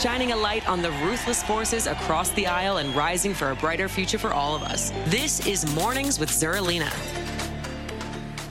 shining 0.00 0.32
a 0.32 0.36
light 0.36 0.68
on 0.68 0.82
the 0.82 0.90
ruthless 0.90 1.42
forces 1.42 1.86
across 1.86 2.30
the 2.30 2.46
aisle 2.46 2.78
and 2.78 2.94
rising 2.94 3.32
for 3.32 3.50
a 3.50 3.56
brighter 3.56 3.88
future 3.88 4.18
for 4.18 4.32
all 4.32 4.54
of 4.54 4.62
us. 4.62 4.90
This 5.06 5.46
is 5.46 5.72
Mornings 5.74 6.18
with 6.18 6.28
Zerlina. 6.28 6.92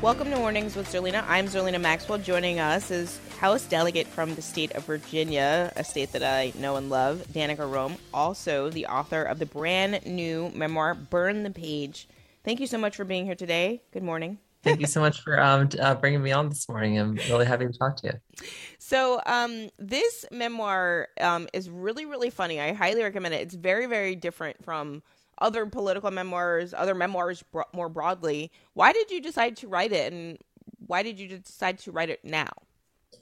Welcome 0.02 0.30
to 0.32 0.38
Mornings 0.38 0.76
with 0.76 0.88
Zerlina. 0.92 1.24
I'm 1.28 1.48
Zerlina 1.48 1.80
Maxwell. 1.80 2.18
Joining 2.18 2.60
us 2.60 2.92
is 2.92 3.20
House 3.40 3.66
Delegate 3.66 4.08
from 4.08 4.36
the 4.36 4.42
state 4.42 4.72
of 4.74 4.86
Virginia, 4.86 5.72
a 5.76 5.84
state 5.84 6.12
that 6.14 6.24
I 6.24 6.54
know 6.60 6.76
and 6.78 6.90
love, 6.90 7.26
Danica 7.32 7.70
Roem, 7.70 7.96
also 8.14 8.70
the 8.70 8.88
author 8.88 9.24
of 9.24 9.40
the 9.40 9.46
brand 9.46 10.06
new 10.06 10.52
memoir, 10.56 10.96
Burn 10.96 11.44
the 11.44 11.52
Page. 11.52 12.08
Thank 12.44 12.60
you 12.60 12.68
so 12.68 12.78
much 12.78 12.96
for 12.96 13.06
being 13.06 13.26
here 13.26 13.36
today. 13.36 13.82
Good 13.92 14.04
morning. 14.04 14.40
Thank 14.64 14.80
you 14.80 14.88
so 14.88 15.02
much 15.02 15.22
for 15.22 15.42
um, 15.42 15.70
uh, 15.80 15.96
bringing 15.96 16.24
me 16.24 16.32
on 16.32 16.48
this 16.48 16.70
morning. 16.70 16.98
I'm 16.98 17.16
really 17.30 17.46
happy 17.46 17.68
to 17.68 17.74
talk 17.74 17.98
to 17.98 18.08
you. 18.08 18.48
So, 18.80 19.22
um, 19.26 19.70
this 19.78 20.26
memoir 20.32 21.10
um, 21.20 21.50
is 21.54 21.70
really, 21.70 22.06
really 22.06 22.30
funny. 22.30 22.62
I 22.62 22.74
highly 22.74 23.04
recommend 23.04 23.34
it. 23.34 23.42
It's 23.42 23.56
very, 23.56 23.86
very 23.88 24.16
different 24.16 24.64
from 24.64 25.04
other 25.40 25.66
political 25.66 26.12
memoirs, 26.12 26.74
other 26.74 26.96
memoirs 26.96 27.44
bro- 27.52 27.64
more 27.74 27.90
broadly. 27.90 28.52
Why 28.74 28.94
did 28.94 29.12
you 29.12 29.22
decide 29.22 29.58
to 29.58 29.68
write 29.68 29.92
it, 29.92 30.14
and 30.14 30.38
why 30.86 31.04
did 31.04 31.20
you 31.20 31.28
decide 31.28 31.80
to 31.80 31.92
write 31.92 32.10
it 32.10 32.24
now? 32.24 32.50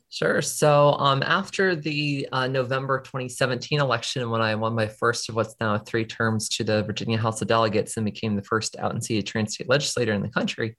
Sure. 0.10 0.42
So 0.42 0.96
um, 1.00 1.24
after 1.24 1.74
the 1.74 2.28
uh, 2.34 2.46
November 2.46 3.00
2017 3.00 3.80
election, 3.80 4.30
when 4.30 4.42
I 4.42 4.56
won 4.56 4.76
my 4.76 4.88
first 4.88 5.30
of 5.30 5.36
what's 5.36 5.56
now 5.62 5.78
three 5.78 6.04
terms 6.04 6.50
to 6.50 6.66
the 6.66 6.84
Virginia 6.84 7.18
House 7.18 7.42
of 7.42 7.48
Delegates 7.48 7.96
and 7.96 8.06
became 8.06 8.36
the 8.36 8.44
first 8.44 8.76
out 8.78 8.92
and 8.92 9.02
seated 9.02 9.26
trans 9.26 9.54
state 9.54 9.70
legislator 9.70 10.12
in 10.12 10.22
the 10.22 10.28
country, 10.28 10.76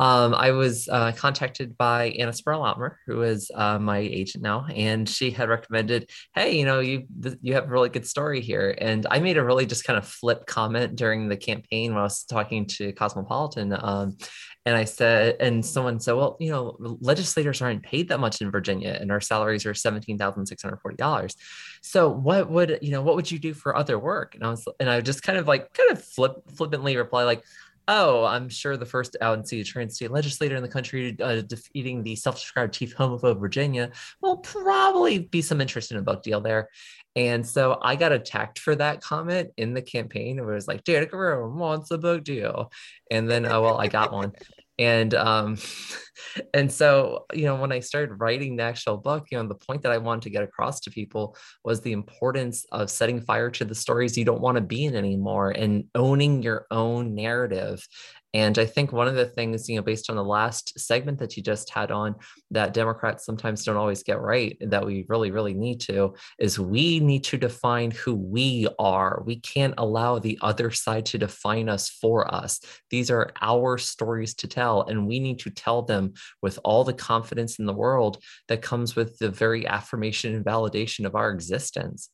um, 0.00 0.34
I 0.34 0.52
was 0.52 0.88
uh, 0.88 1.12
contacted 1.12 1.76
by 1.76 2.08
Anna 2.18 2.32
Sproul 2.32 2.66
who 3.06 3.20
is 3.20 3.50
uh, 3.54 3.78
my 3.78 3.98
agent 3.98 4.42
now, 4.42 4.64
and 4.74 5.06
she 5.06 5.30
had 5.30 5.50
recommended, 5.50 6.08
"Hey, 6.34 6.58
you 6.58 6.64
know, 6.64 6.80
you 6.80 7.04
th- 7.22 7.36
you 7.42 7.52
have 7.52 7.64
a 7.64 7.68
really 7.68 7.90
good 7.90 8.06
story 8.06 8.40
here." 8.40 8.74
And 8.78 9.06
I 9.10 9.18
made 9.18 9.36
a 9.36 9.44
really 9.44 9.66
just 9.66 9.84
kind 9.84 9.98
of 9.98 10.08
flip 10.08 10.46
comment 10.46 10.96
during 10.96 11.28
the 11.28 11.36
campaign 11.36 11.92
when 11.92 12.00
I 12.00 12.04
was 12.04 12.24
talking 12.24 12.64
to 12.78 12.94
Cosmopolitan, 12.94 13.76
um, 13.78 14.16
and 14.64 14.74
I 14.74 14.84
said, 14.84 15.36
and 15.38 15.64
someone 15.64 16.00
said, 16.00 16.14
"Well, 16.14 16.38
you 16.40 16.50
know, 16.50 16.78
legislators 17.02 17.60
aren't 17.60 17.82
paid 17.82 18.08
that 18.08 18.20
much 18.20 18.40
in 18.40 18.50
Virginia, 18.50 18.96
and 18.98 19.12
our 19.12 19.20
salaries 19.20 19.66
are 19.66 19.74
seventeen 19.74 20.16
thousand 20.16 20.46
six 20.46 20.62
hundred 20.62 20.78
forty 20.78 20.96
dollars. 20.96 21.36
So, 21.82 22.08
what 22.08 22.50
would 22.50 22.78
you 22.80 22.92
know? 22.92 23.02
What 23.02 23.16
would 23.16 23.30
you 23.30 23.38
do 23.38 23.52
for 23.52 23.76
other 23.76 23.98
work?" 23.98 24.34
And 24.34 24.44
I 24.44 24.50
was, 24.50 24.66
and 24.80 24.88
I 24.88 25.02
just 25.02 25.22
kind 25.22 25.38
of 25.38 25.46
like 25.46 25.74
kind 25.74 25.90
of 25.90 26.02
flip 26.02 26.36
flippantly 26.56 26.96
reply 26.96 27.24
like 27.24 27.44
oh, 27.90 28.24
I'm 28.24 28.48
sure 28.48 28.76
the 28.76 28.86
first 28.86 29.16
out 29.20 29.36
and 29.36 29.46
see 29.46 29.64
trans 29.64 29.96
state 29.96 30.12
legislator 30.12 30.54
in 30.54 30.62
the 30.62 30.68
country 30.68 31.16
uh, 31.20 31.40
defeating 31.40 32.04
the 32.04 32.14
self-described 32.14 32.72
chief 32.72 32.96
homophobe 32.96 33.32
of 33.32 33.40
Virginia 33.40 33.90
will 34.22 34.36
probably 34.36 35.18
be 35.18 35.42
some 35.42 35.60
interest 35.60 35.90
in 35.90 35.98
a 35.98 36.02
book 36.02 36.22
deal 36.22 36.40
there. 36.40 36.68
And 37.16 37.44
so 37.44 37.80
I 37.82 37.96
got 37.96 38.12
attacked 38.12 38.60
for 38.60 38.76
that 38.76 39.00
comment 39.00 39.50
in 39.56 39.74
the 39.74 39.82
campaign. 39.82 40.38
It 40.38 40.44
was 40.44 40.68
like, 40.68 40.84
Danica 40.84 41.14
Roem 41.14 41.58
wants 41.58 41.90
a 41.90 41.98
book 41.98 42.22
deal. 42.22 42.70
And 43.10 43.28
then, 43.28 43.44
oh, 43.44 43.60
well, 43.60 43.80
I 43.80 43.88
got 43.88 44.12
one 44.12 44.32
and 44.80 45.14
um 45.14 45.56
and 46.54 46.72
so 46.72 47.26
you 47.32 47.44
know 47.44 47.56
when 47.56 47.70
i 47.70 47.78
started 47.78 48.14
writing 48.14 48.56
the 48.56 48.62
actual 48.62 48.96
book 48.96 49.26
you 49.30 49.38
know 49.38 49.46
the 49.46 49.54
point 49.54 49.82
that 49.82 49.92
i 49.92 49.98
wanted 49.98 50.22
to 50.22 50.30
get 50.30 50.42
across 50.42 50.80
to 50.80 50.90
people 50.90 51.36
was 51.64 51.80
the 51.80 51.92
importance 51.92 52.64
of 52.72 52.90
setting 52.90 53.20
fire 53.20 53.50
to 53.50 53.64
the 53.64 53.74
stories 53.74 54.16
you 54.16 54.24
don't 54.24 54.40
want 54.40 54.56
to 54.56 54.62
be 54.62 54.86
in 54.86 54.96
anymore 54.96 55.50
and 55.50 55.84
owning 55.94 56.42
your 56.42 56.66
own 56.70 57.14
narrative 57.14 57.86
and 58.32 58.58
I 58.58 58.64
think 58.64 58.92
one 58.92 59.08
of 59.08 59.16
the 59.16 59.26
things, 59.26 59.68
you 59.68 59.76
know, 59.76 59.82
based 59.82 60.08
on 60.08 60.16
the 60.16 60.24
last 60.24 60.78
segment 60.78 61.18
that 61.18 61.36
you 61.36 61.42
just 61.42 61.68
had 61.70 61.90
on, 61.90 62.14
that 62.52 62.72
Democrats 62.72 63.24
sometimes 63.24 63.64
don't 63.64 63.76
always 63.76 64.04
get 64.04 64.20
right, 64.20 64.56
that 64.60 64.86
we 64.86 65.04
really, 65.08 65.32
really 65.32 65.54
need 65.54 65.80
to, 65.80 66.14
is 66.38 66.58
we 66.58 67.00
need 67.00 67.24
to 67.24 67.36
define 67.36 67.90
who 67.90 68.14
we 68.14 68.68
are. 68.78 69.22
We 69.26 69.40
can't 69.40 69.74
allow 69.78 70.20
the 70.20 70.38
other 70.42 70.70
side 70.70 71.06
to 71.06 71.18
define 71.18 71.68
us 71.68 71.88
for 71.88 72.32
us. 72.32 72.60
These 72.90 73.10
are 73.10 73.32
our 73.40 73.78
stories 73.78 74.34
to 74.36 74.46
tell, 74.46 74.82
and 74.82 75.08
we 75.08 75.18
need 75.18 75.40
to 75.40 75.50
tell 75.50 75.82
them 75.82 76.14
with 76.40 76.58
all 76.62 76.84
the 76.84 76.92
confidence 76.92 77.58
in 77.58 77.66
the 77.66 77.72
world 77.72 78.22
that 78.46 78.62
comes 78.62 78.94
with 78.94 79.18
the 79.18 79.30
very 79.30 79.66
affirmation 79.66 80.36
and 80.36 80.44
validation 80.44 81.04
of 81.04 81.16
our 81.16 81.30
existence. 81.30 82.10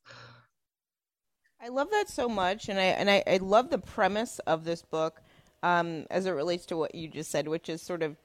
I 1.60 1.68
love 1.68 1.90
that 1.90 2.08
so 2.08 2.28
much, 2.28 2.68
and 2.68 2.78
I 2.78 2.84
and 2.84 3.10
I, 3.10 3.22
I 3.26 3.36
love 3.38 3.70
the 3.70 3.78
premise 3.78 4.38
of 4.40 4.64
this 4.64 4.82
book 4.82 5.20
um, 5.66 6.06
as 6.10 6.26
it 6.26 6.30
relates 6.30 6.64
to 6.66 6.76
what 6.76 6.94
you 6.94 7.08
just 7.08 7.28
said, 7.28 7.48
which 7.48 7.68
is 7.68 7.82
sort 7.82 8.00
of 8.00 8.16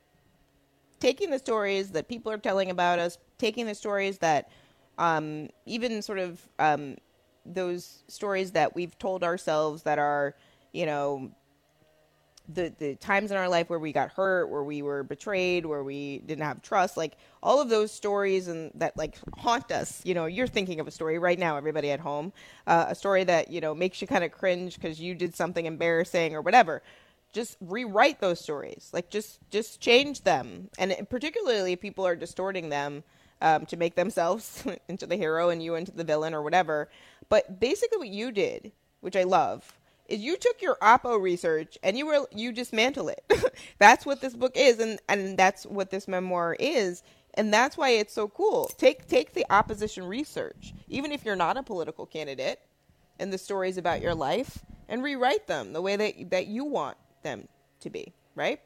taking 1.00 1.31
the 1.31 1.40
stories 1.40 1.90
that 1.90 2.07
people 2.07 2.31
are 2.31 2.38
telling 2.38 2.69
about 2.69 3.00
us, 3.00 3.18
taking 3.40 3.66
the 3.66 3.74
stories 3.74 4.19
that 4.19 4.52
um, 5.00 5.50
even 5.66 6.03
sort 6.03 6.19
of 6.19 6.40
um, 6.59 6.97
those 7.44 8.03
stories 8.07 8.52
that 8.52 8.75
we've 8.75 8.96
told 9.00 9.24
ourselves 9.24 9.81
that 9.84 9.97
are, 9.97 10.35
you 10.72 10.85
know, 10.85 11.31
the 12.53 12.72
the 12.78 12.96
times 12.96 13.31
in 13.31 13.38
our 13.38 13.50
life 13.50 13.72
where 13.72 13.79
we 13.79 13.91
got 13.91 14.12
hurt, 14.12 14.47
where 14.52 14.63
we 14.63 14.84
were 14.84 15.02
betrayed, 15.02 15.66
where 15.66 15.84
we 15.84 16.19
didn't 16.28 16.44
have 16.44 16.62
trust, 16.62 16.96
like 16.96 17.18
all 17.41 17.59
of 17.59 17.69
those 17.69 17.91
stories 17.91 18.50
and 18.50 18.72
that 18.75 18.96
like 18.96 19.18
haunt 19.35 19.72
us. 19.72 20.02
You 20.06 20.13
know, 20.13 20.25
you're 20.28 20.46
thinking 20.46 20.79
of 20.79 20.88
a 20.88 20.91
story 20.91 21.18
right 21.18 21.40
now, 21.40 21.58
everybody 21.58 21.90
at 21.90 22.02
home, 22.02 22.34
uh, 22.68 22.85
a 22.90 22.96
story 22.96 23.23
that 23.23 23.50
you 23.50 23.62
know 23.62 23.73
makes 23.73 24.00
you 24.00 24.08
kind 24.08 24.23
of 24.23 24.31
cringe 24.31 24.75
because 24.75 25.00
you 25.00 25.16
did 25.16 25.34
something 25.35 25.66
embarrassing 25.66 26.35
or 26.35 26.41
whatever 26.41 26.84
just 27.31 27.58
rewrite 27.62 28.19
those 28.19 28.40
stories. 28.40 28.90
Like 28.94 29.09
just 29.09 29.40
just 29.50 29.80
change 29.80 30.24
them. 30.24 30.69
And 30.78 31.08
particularly 31.09 31.74
if 31.74 31.81
people 31.81 32.06
are 32.06 32.16
distorting 32.16 32.69
them 32.69 33.03
um, 33.42 33.66
to 33.68 33.78
make 33.78 33.96
themselves 33.96 34.64
into 34.88 35.06
the 35.08 35.16
hero 35.16 35.50
and 35.50 35.64
you 35.64 35.75
into 35.75 35.91
the 35.91 36.03
villain 36.03 36.34
or 36.34 36.41
whatever. 36.41 36.90
But 37.30 37.59
basically 37.59 37.97
what 37.97 38.09
you 38.09 38.31
did 38.31 38.72
which 39.02 39.16
i 39.16 39.24
love 39.24 39.78
is 40.08 40.22
you 40.22 40.38
took 40.38 40.62
your 40.62 40.78
oppo 40.81 41.22
research 41.22 41.78
and 41.84 41.97
you 41.97 42.06
were 42.06 42.28
you 42.34 42.52
dismantle 42.52 43.09
it. 43.09 43.24
That's 43.80 44.06
what 44.06 44.22
this 44.22 44.36
book 44.36 44.53
is 44.56 44.80
and 44.80 45.00
and 45.08 45.38
that's 45.38 45.66
what 45.66 45.90
this 45.90 46.08
memoir 46.08 46.56
is 46.59 47.03
and 47.36 47.53
that's 47.53 47.78
why 47.78 47.91
it's 47.91 48.14
so 48.14 48.28
cool. 48.28 48.70
Take 48.78 49.08
take 49.08 49.34
the 49.34 49.46
opposition 49.50 50.06
research 50.06 50.74
even 50.90 51.12
if 51.12 51.24
you're 51.24 51.36
not 51.36 51.58
a 51.58 51.64
political 51.64 52.06
candidate 52.06 52.59
and 53.20 53.31
the 53.31 53.38
stories 53.38 53.78
about 53.78 54.02
your 54.02 54.16
life 54.16 54.59
and 54.90 55.02
rewrite 55.02 55.47
them 55.47 55.72
the 55.72 55.81
way 55.81 55.96
that 55.96 56.30
that 56.31 56.47
you 56.47 56.66
want 56.66 56.97
them 57.22 57.48
to 57.82 57.90
be, 57.90 58.14
right? 58.36 58.59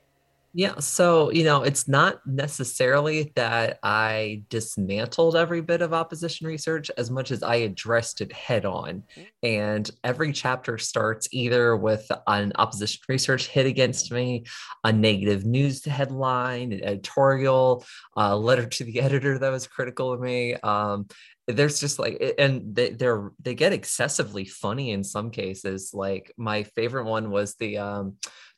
Yeah. 0.57 0.79
So, 0.79 1.31
you 1.31 1.43
know, 1.43 1.63
it's 1.63 1.85
not 1.85 2.25
necessarily 2.25 3.33
that 3.35 3.77
I 3.83 4.43
dismantled 4.47 5.35
every 5.35 5.59
bit 5.59 5.81
of 5.81 5.91
opposition 5.93 6.47
research 6.47 6.89
as 6.97 7.11
much 7.11 7.31
as 7.31 7.43
I 7.43 7.55
addressed 7.55 8.21
it 8.21 8.31
head 8.31 8.63
on. 8.63 9.03
And 9.43 9.91
every 10.01 10.31
chapter 10.31 10.77
starts 10.77 11.27
either 11.33 11.75
with 11.75 12.09
an 12.25 12.53
opposition 12.55 13.01
research 13.09 13.47
hit 13.47 13.65
against 13.65 14.13
me, 14.13 14.45
a 14.85 14.93
negative 14.93 15.43
news 15.43 15.83
headline, 15.83 16.71
an 16.71 16.85
editorial, 16.85 17.85
a 18.15 18.33
letter 18.33 18.65
to 18.65 18.85
the 18.85 19.01
editor 19.01 19.37
that 19.37 19.51
was 19.51 19.67
critical 19.67 20.13
of 20.13 20.21
me. 20.21 20.53
Um, 20.53 21.07
there's 21.47 21.81
just 21.81 21.99
like 21.99 22.35
and 22.39 22.73
they, 22.73 22.89
they're 22.89 23.31
they 23.39 23.53
get 23.53 23.71
excessively 23.71 24.45
funny 24.45 24.91
in 24.91 25.03
some 25.03 25.29
cases 25.29 25.91
like 25.93 26.33
my 26.37 26.63
favorite 26.63 27.05
one 27.05 27.29
was 27.29 27.53
the 27.55 27.77
um 27.77 28.15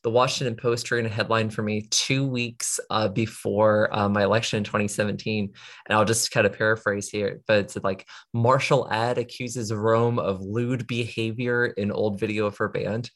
the 0.08 0.12
Washington 0.12 0.56
Post 0.56 0.90
ran 0.90 1.06
a 1.06 1.10
headline 1.10 1.50
for 1.50 1.64
me 1.64 1.82
two 1.90 2.26
weeks 2.26 2.80
uh, 2.90 3.10
before 3.10 3.94
uh, 3.94 4.08
my 4.08 4.24
election 4.24 4.56
in 4.56 4.64
2017. 4.64 5.52
And 5.86 5.98
I'll 5.98 6.06
just 6.06 6.32
kind 6.32 6.48
of 6.48 6.58
paraphrase 6.58 7.10
here, 7.10 7.42
but 7.46 7.58
it's 7.58 7.76
like 7.84 8.08
Marshall 8.34 8.90
Ad 8.90 9.18
accuses 9.18 9.74
Roem 9.74 10.18
of 10.18 10.40
lewd 10.40 10.88
behavior 10.88 11.66
in 11.66 11.92
old 11.92 12.22
video 12.22 12.46
of 12.46 12.56
her 12.56 12.70
band. 12.70 13.12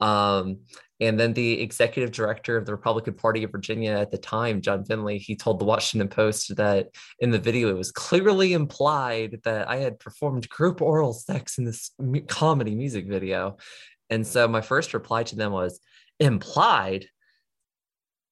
Um, 0.00 0.58
and 1.00 1.18
then 1.18 1.32
the 1.32 1.62
executive 1.62 2.10
director 2.10 2.58
of 2.58 2.66
the 2.66 2.72
Republican 2.72 3.14
Party 3.14 3.42
of 3.44 3.50
Virginia 3.50 3.92
at 3.92 4.10
the 4.10 4.18
time, 4.18 4.60
John 4.60 4.84
Findlay, 4.84 5.16
he 5.16 5.36
told 5.36 5.58
the 5.58 5.64
Washington 5.64 6.08
Post 6.08 6.54
that 6.56 6.88
in 7.20 7.30
the 7.30 7.38
video 7.38 7.70
it 7.70 7.78
was 7.78 7.90
clearly 7.90 8.52
implied 8.52 9.40
that 9.44 9.66
I 9.66 9.76
had 9.76 9.98
performed 9.98 10.46
group 10.50 10.82
oral 10.82 11.14
sex 11.14 11.56
in 11.56 11.64
this 11.64 11.90
comedy 12.28 12.74
music 12.74 13.08
video. 13.08 13.56
And 14.10 14.26
so 14.26 14.46
my 14.46 14.60
first 14.60 14.92
reply 14.92 15.22
to 15.22 15.36
them 15.36 15.50
was, 15.50 15.80
implied 16.20 17.06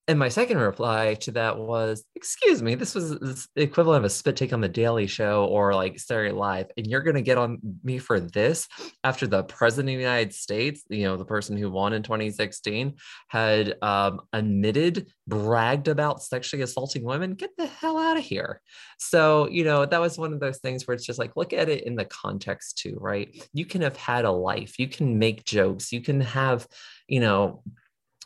and 0.08 0.18
my 0.18 0.28
second 0.28 0.58
reply 0.58 1.14
to 1.20 1.30
that 1.32 1.58
was, 1.58 2.04
"Excuse 2.16 2.60
me, 2.60 2.74
this 2.74 2.92
was 2.94 3.10
the 3.54 3.62
equivalent 3.62 3.98
of 4.00 4.04
a 4.04 4.10
spit 4.10 4.34
take 4.34 4.52
on 4.52 4.60
the 4.60 4.68
Daily 4.68 5.06
Show 5.06 5.44
or 5.44 5.74
like 5.74 6.00
Saturday 6.00 6.32
Live, 6.32 6.66
and 6.76 6.86
you're 6.88 7.02
going 7.02 7.14
to 7.14 7.22
get 7.22 7.38
on 7.38 7.58
me 7.84 7.98
for 7.98 8.18
this 8.18 8.66
after 9.04 9.28
the 9.28 9.44
president 9.44 9.90
of 9.90 9.98
the 9.98 10.02
United 10.02 10.34
States, 10.34 10.82
you 10.90 11.04
know, 11.04 11.16
the 11.16 11.24
person 11.24 11.56
who 11.56 11.70
won 11.70 11.92
in 11.92 12.02
2016, 12.02 12.94
had 13.28 13.76
um, 13.80 14.20
admitted, 14.32 15.06
bragged 15.28 15.86
about 15.86 16.20
sexually 16.20 16.64
assaulting 16.64 17.04
women. 17.04 17.34
Get 17.34 17.56
the 17.56 17.66
hell 17.66 17.96
out 17.96 18.16
of 18.16 18.24
here." 18.24 18.60
So, 18.98 19.48
you 19.48 19.64
know, 19.64 19.84
that 19.84 20.00
was 20.00 20.18
one 20.18 20.32
of 20.32 20.40
those 20.40 20.58
things 20.58 20.86
where 20.86 20.94
it's 20.94 21.06
just 21.06 21.18
like, 21.18 21.36
look 21.36 21.52
at 21.52 21.68
it 21.68 21.84
in 21.84 21.96
the 21.96 22.04
context 22.04 22.78
too, 22.78 22.96
right? 23.00 23.28
You 23.52 23.66
can 23.66 23.82
have 23.82 23.96
had 23.96 24.24
a 24.24 24.30
life, 24.30 24.78
you 24.78 24.88
can 24.88 25.18
make 25.18 25.44
jokes, 25.44 25.92
you 25.92 26.00
can 26.00 26.20
have, 26.20 26.66
you 27.12 27.20
know 27.20 27.62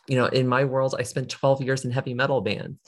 you 0.09 0.17
know, 0.17 0.27
in 0.27 0.47
my 0.47 0.65
world, 0.65 0.95
I 0.99 1.03
spent 1.03 1.29
12 1.29 1.63
years 1.63 1.85
in 1.85 1.91
heavy 1.91 2.15
metal 2.15 2.41
bands. 2.41 2.79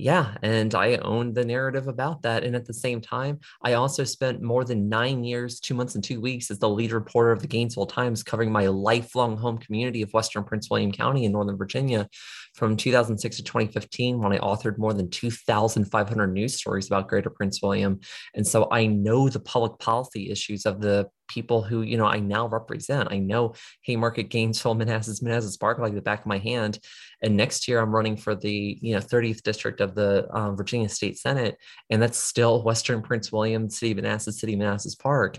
Yeah, 0.00 0.36
and 0.44 0.72
I 0.76 0.94
owned 0.98 1.34
the 1.34 1.44
narrative 1.44 1.88
about 1.88 2.22
that. 2.22 2.44
And 2.44 2.54
at 2.54 2.66
the 2.66 2.72
same 2.72 3.00
time, 3.00 3.40
I 3.64 3.72
also 3.72 4.04
spent 4.04 4.40
more 4.40 4.64
than 4.64 4.88
nine 4.88 5.24
years, 5.24 5.58
two 5.58 5.74
months, 5.74 5.96
and 5.96 6.04
two 6.04 6.20
weeks 6.20 6.52
as 6.52 6.60
the 6.60 6.68
lead 6.68 6.92
reporter 6.92 7.32
of 7.32 7.42
the 7.42 7.48
Gainesville 7.48 7.86
Times, 7.86 8.22
covering 8.22 8.52
my 8.52 8.68
lifelong 8.68 9.36
home 9.36 9.58
community 9.58 10.02
of 10.02 10.12
Western 10.12 10.44
Prince 10.44 10.70
William 10.70 10.92
County 10.92 11.24
in 11.24 11.32
Northern 11.32 11.56
Virginia 11.56 12.08
from 12.54 12.76
2006 12.76 13.38
to 13.38 13.42
2015, 13.42 14.20
when 14.20 14.32
I 14.32 14.38
authored 14.38 14.78
more 14.78 14.94
than 14.94 15.10
2,500 15.10 16.32
news 16.32 16.54
stories 16.54 16.86
about 16.86 17.08
Greater 17.08 17.30
Prince 17.30 17.60
William. 17.60 17.98
And 18.34 18.46
so 18.46 18.68
I 18.70 18.86
know 18.86 19.28
the 19.28 19.40
public 19.40 19.80
policy 19.80 20.30
issues 20.30 20.64
of 20.64 20.80
the 20.80 21.08
people 21.28 21.62
who 21.62 21.82
you 21.82 21.96
know 21.96 22.06
I 22.06 22.18
now 22.18 22.46
represent. 22.48 23.12
I 23.12 23.18
know 23.18 23.54
Haymarket, 23.82 24.30
Gainesville, 24.30 24.74
Manassas, 24.74 25.22
Manassas 25.22 25.56
Park 25.56 25.78
like 25.78 25.94
the 25.94 26.02
back 26.02 26.20
of 26.20 26.26
my 26.26 26.38
hand. 26.38 26.78
And 27.22 27.36
next 27.36 27.68
year 27.68 27.80
I'm 27.80 27.94
running 27.94 28.16
for 28.16 28.34
the 28.34 28.78
you 28.80 28.94
know 28.94 29.00
30th 29.00 29.42
district 29.42 29.80
of 29.80 29.94
the 29.94 30.26
um, 30.34 30.56
Virginia 30.56 30.88
State 30.88 31.18
Senate, 31.18 31.56
and 31.90 32.02
that's 32.02 32.18
still 32.18 32.62
Western 32.62 33.02
Prince 33.02 33.30
William, 33.30 33.70
City 33.70 33.94
Manassas, 33.94 34.40
City 34.40 34.56
Manassas 34.56 34.94
Park. 34.94 35.38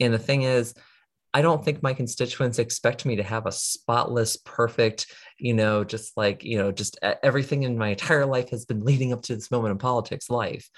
And 0.00 0.12
the 0.12 0.18
thing 0.18 0.42
is. 0.42 0.74
I 1.34 1.42
don't 1.42 1.62
think 1.62 1.82
my 1.82 1.92
constituents 1.92 2.58
expect 2.58 3.04
me 3.04 3.16
to 3.16 3.22
have 3.22 3.44
a 3.44 3.52
spotless, 3.52 4.38
perfect, 4.38 5.12
you 5.38 5.52
know, 5.52 5.84
just 5.84 6.16
like, 6.16 6.42
you 6.42 6.56
know, 6.56 6.72
just 6.72 6.98
everything 7.22 7.64
in 7.64 7.76
my 7.76 7.90
entire 7.90 8.24
life 8.24 8.48
has 8.48 8.64
been 8.64 8.80
leading 8.80 9.12
up 9.12 9.20
to 9.22 9.34
this 9.34 9.50
moment 9.50 9.72
in 9.72 9.78
politics 9.78 10.30
life. 10.30 10.70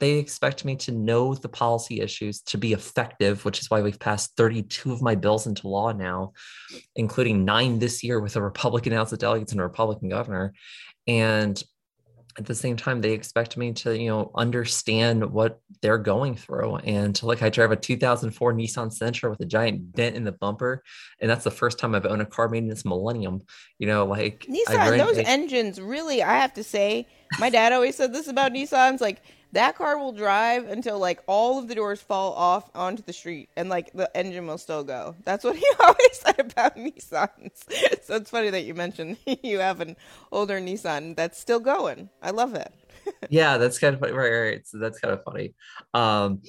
They 0.00 0.12
expect 0.12 0.64
me 0.64 0.76
to 0.76 0.92
know 0.92 1.34
the 1.34 1.48
policy 1.48 2.00
issues 2.00 2.40
to 2.42 2.58
be 2.58 2.72
effective, 2.72 3.44
which 3.44 3.60
is 3.60 3.68
why 3.68 3.82
we've 3.82 3.98
passed 3.98 4.36
32 4.36 4.92
of 4.92 5.02
my 5.02 5.14
bills 5.14 5.46
into 5.46 5.68
law 5.68 5.92
now, 5.92 6.32
including 6.94 7.44
nine 7.44 7.78
this 7.78 8.04
year 8.04 8.20
with 8.20 8.36
a 8.36 8.42
Republican 8.42 8.92
House 8.92 9.12
of 9.12 9.18
Delegates 9.18 9.52
and 9.52 9.60
a 9.60 9.64
Republican 9.64 10.08
governor. 10.08 10.52
And 11.06 11.60
at 12.38 12.46
the 12.46 12.54
same 12.54 12.76
time, 12.76 13.00
they 13.00 13.12
expect 13.12 13.56
me 13.56 13.72
to, 13.72 13.98
you 13.98 14.08
know, 14.08 14.30
understand 14.36 15.28
what 15.32 15.60
they're 15.82 15.98
going 15.98 16.36
through. 16.36 16.76
And 16.76 17.12
to 17.16 17.26
like 17.26 17.42
I 17.42 17.48
drive 17.48 17.72
a 17.72 17.76
2004 17.76 18.54
Nissan 18.54 18.96
Sentra 18.96 19.28
with 19.28 19.40
a 19.40 19.44
giant 19.44 19.92
dent 19.92 20.14
in 20.14 20.22
the 20.22 20.32
bumper, 20.32 20.84
and 21.20 21.28
that's 21.28 21.42
the 21.42 21.50
first 21.50 21.80
time 21.80 21.96
I've 21.96 22.06
owned 22.06 22.22
a 22.22 22.26
car 22.26 22.48
made 22.48 22.58
in 22.58 22.68
this 22.68 22.84
millennium. 22.84 23.42
You 23.78 23.88
know, 23.88 24.06
like 24.06 24.46
Nissan, 24.48 24.98
those 24.98 25.18
engines 25.18 25.80
really, 25.80 26.22
I 26.22 26.38
have 26.38 26.54
to 26.54 26.62
say, 26.62 27.08
my 27.40 27.50
dad 27.50 27.72
always 27.72 27.96
said 27.96 28.12
this 28.12 28.28
about 28.28 28.52
Nissans, 28.52 29.00
like 29.00 29.20
that 29.52 29.76
car 29.76 29.98
will 29.98 30.12
drive 30.12 30.68
until 30.68 30.98
like 30.98 31.22
all 31.26 31.58
of 31.58 31.68
the 31.68 31.74
doors 31.74 32.00
fall 32.00 32.32
off 32.34 32.70
onto 32.74 33.02
the 33.02 33.12
street 33.12 33.48
and 33.56 33.68
like 33.68 33.92
the 33.92 34.14
engine 34.16 34.46
will 34.46 34.58
still 34.58 34.84
go. 34.84 35.14
That's 35.24 35.44
what 35.44 35.56
he 35.56 35.66
always 35.80 35.96
said 36.12 36.38
about 36.38 36.76
Nissans. 36.76 37.64
so 38.02 38.16
it's 38.16 38.30
funny 38.30 38.50
that 38.50 38.64
you 38.64 38.74
mentioned 38.74 39.16
you 39.42 39.58
have 39.60 39.80
an 39.80 39.96
older 40.32 40.60
Nissan 40.60 41.16
that's 41.16 41.38
still 41.38 41.60
going. 41.60 42.10
I 42.22 42.30
love 42.30 42.54
it. 42.54 42.72
yeah, 43.30 43.56
that's 43.56 43.78
kind 43.78 43.94
of 43.94 44.00
funny. 44.00 44.12
Right, 44.12 44.30
right. 44.30 44.66
So 44.66 44.78
that's 44.78 44.98
kind 44.98 45.14
of 45.14 45.22
funny. 45.24 45.54
Um, 45.94 46.42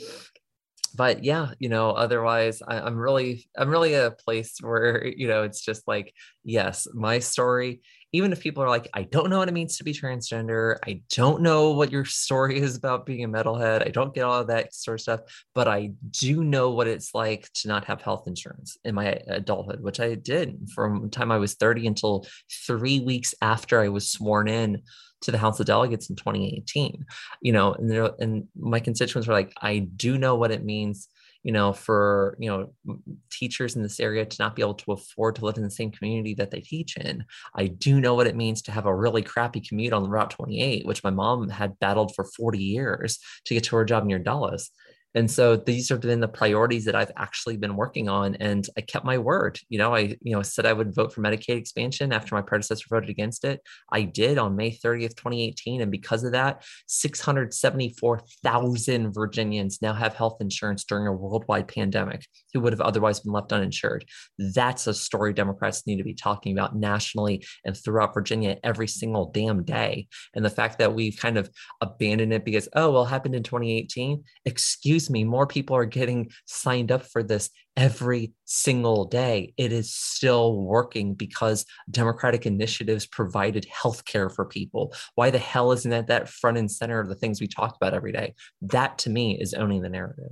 but 0.95 1.23
yeah, 1.23 1.51
you 1.59 1.69
know, 1.69 1.91
otherwise 1.91 2.61
I, 2.67 2.79
I'm 2.79 2.97
really, 2.97 3.47
I'm 3.57 3.69
really 3.69 3.93
a 3.93 4.11
place 4.11 4.57
where, 4.59 5.05
you 5.05 5.27
know, 5.27 5.43
it's 5.43 5.61
just 5.61 5.87
like, 5.87 6.13
yes, 6.43 6.87
my 6.93 7.19
story 7.19 7.81
even 8.11 8.31
if 8.31 8.39
people 8.39 8.63
are 8.63 8.69
like, 8.69 8.89
I 8.93 9.03
don't 9.03 9.29
know 9.29 9.39
what 9.39 9.47
it 9.47 9.53
means 9.53 9.77
to 9.77 9.83
be 9.83 9.93
transgender, 9.93 10.77
I 10.85 11.01
don't 11.15 11.41
know 11.41 11.71
what 11.71 11.91
your 11.91 12.05
story 12.25 12.59
is 12.59 12.75
about 12.75 13.05
being 13.05 13.23
a 13.23 13.27
metalhead, 13.27 13.85
I 13.85 13.91
don't 13.91 14.13
get 14.13 14.23
all 14.23 14.41
of 14.41 14.47
that 14.47 14.73
sort 14.73 14.95
of 14.95 15.01
stuff, 15.01 15.19
but 15.53 15.67
I 15.67 15.91
do 16.11 16.43
know 16.43 16.71
what 16.71 16.87
it's 16.87 17.13
like 17.13 17.49
to 17.55 17.67
not 17.67 17.85
have 17.85 18.01
health 18.01 18.27
insurance 18.27 18.77
in 18.83 18.95
my 18.95 19.19
adulthood, 19.27 19.81
which 19.81 19.99
I 19.99 20.15
did 20.15 20.69
from 20.73 21.03
the 21.03 21.09
time 21.09 21.31
I 21.31 21.37
was 21.37 21.55
30 21.55 21.87
until 21.87 22.25
three 22.65 22.99
weeks 22.99 23.33
after 23.41 23.79
I 23.79 23.89
was 23.89 24.11
sworn 24.11 24.47
in 24.47 24.81
to 25.21 25.31
the 25.31 25.37
House 25.37 25.59
of 25.59 25.65
Delegates 25.65 26.09
in 26.09 26.15
2018. 26.15 27.05
You 27.41 27.51
know, 27.51 27.73
and, 27.73 27.91
and 28.19 28.47
my 28.57 28.79
constituents 28.79 29.27
were 29.27 29.33
like, 29.33 29.53
I 29.61 29.79
do 29.79 30.17
know 30.17 30.35
what 30.35 30.51
it 30.51 30.63
means 30.63 31.07
you 31.43 31.51
know, 31.51 31.71
for, 31.73 32.35
you 32.39 32.49
know, 32.49 32.99
teachers 33.31 33.75
in 33.75 33.83
this 33.83 33.99
area 33.99 34.25
to 34.25 34.37
not 34.39 34.55
be 34.55 34.61
able 34.61 34.73
to 34.73 34.91
afford 34.91 35.35
to 35.35 35.45
live 35.45 35.57
in 35.57 35.63
the 35.63 35.71
same 35.71 35.91
community 35.91 36.33
that 36.35 36.51
they 36.51 36.59
teach 36.59 36.97
in. 36.97 37.23
I 37.55 37.67
do 37.67 38.01
know 38.01 38.15
what 38.15 38.27
it 38.27 38.35
means 38.35 38.61
to 38.63 38.71
have 38.71 38.85
a 38.85 38.95
really 38.95 39.21
crappy 39.21 39.61
commute 39.61 39.93
on 39.93 40.09
Route 40.09 40.31
28, 40.31 40.85
which 40.85 41.03
my 41.03 41.09
mom 41.09 41.49
had 41.49 41.79
battled 41.79 42.13
for 42.15 42.25
40 42.25 42.59
years 42.59 43.19
to 43.45 43.53
get 43.53 43.63
to 43.65 43.75
her 43.77 43.85
job 43.85 44.05
near 44.05 44.19
Dulles. 44.19 44.71
And 45.15 45.29
so 45.29 45.55
these 45.55 45.89
have 45.89 46.01
been 46.01 46.19
the 46.19 46.27
priorities 46.27 46.85
that 46.85 46.95
I've 46.95 47.11
actually 47.17 47.57
been 47.57 47.75
working 47.75 48.09
on. 48.09 48.35
And 48.35 48.67
I 48.77 48.81
kept 48.81 49.05
my 49.05 49.17
word. 49.17 49.59
You 49.69 49.79
know, 49.79 49.95
I, 49.95 50.15
you 50.21 50.35
know, 50.35 50.43
said 50.43 50.65
I 50.65 50.73
would 50.73 50.93
vote 50.93 51.13
for 51.13 51.21
Medicaid 51.21 51.57
expansion 51.57 52.11
after 52.13 52.35
my 52.35 52.41
predecessor 52.41 52.85
voted 52.89 53.09
against 53.09 53.43
it. 53.43 53.61
I 53.91 54.03
did 54.03 54.37
on 54.37 54.55
May 54.55 54.71
30th, 54.71 55.15
2018. 55.15 55.81
And 55.81 55.91
because 55.91 56.23
of 56.23 56.31
that, 56.33 56.63
674,000 56.87 59.13
Virginians 59.13 59.81
now 59.81 59.93
have 59.93 60.13
health 60.13 60.37
insurance 60.41 60.83
during 60.83 61.07
a 61.07 61.13
worldwide 61.13 61.67
pandemic 61.67 62.27
who 62.53 62.59
would 62.61 62.73
have 62.73 62.81
otherwise 62.81 63.19
been 63.19 63.33
left 63.33 63.51
uninsured. 63.51 64.05
That's 64.37 64.85
a 64.87 64.93
story 64.93 65.33
Democrats 65.33 65.87
need 65.87 65.97
to 65.97 66.03
be 66.03 66.13
talking 66.13 66.57
about 66.57 66.75
nationally 66.75 67.43
and 67.65 67.75
throughout 67.75 68.13
Virginia 68.13 68.57
every 68.63 68.87
single 68.87 69.31
damn 69.31 69.63
day. 69.63 70.07
And 70.35 70.45
the 70.45 70.49
fact 70.49 70.79
that 70.79 70.93
we've 70.93 71.17
kind 71.17 71.37
of 71.37 71.49
abandoned 71.81 72.33
it 72.33 72.45
because, 72.45 72.69
oh, 72.73 72.91
well, 72.91 73.05
happened 73.05 73.35
in 73.35 73.43
2018. 73.43 74.23
Excuse 74.45 75.08
excuse 75.09 75.23
me, 75.23 75.23
more 75.23 75.47
people 75.47 75.75
are 75.75 75.85
getting 75.85 76.29
signed 76.45 76.91
up 76.91 77.03
for 77.03 77.23
this 77.23 77.49
every 77.75 78.31
single 78.45 79.05
day. 79.05 79.53
It 79.57 79.71
is 79.71 79.91
still 79.91 80.55
working 80.55 81.15
because 81.15 81.65
Democratic 81.89 82.45
initiatives 82.45 83.07
provided 83.07 83.65
health 83.65 84.05
care 84.05 84.29
for 84.29 84.45
people. 84.45 84.93
Why 85.15 85.31
the 85.31 85.39
hell 85.39 85.71
isn't 85.71 85.89
that 85.89 86.07
that 86.07 86.29
front 86.29 86.57
and 86.57 86.71
center 86.71 86.99
of 86.99 87.09
the 87.09 87.15
things 87.15 87.41
we 87.41 87.47
talk 87.47 87.75
about 87.75 87.95
every 87.95 88.11
day? 88.11 88.35
That 88.61 88.99
to 88.99 89.09
me 89.09 89.39
is 89.39 89.55
owning 89.55 89.81
the 89.81 89.89
narrative. 89.89 90.31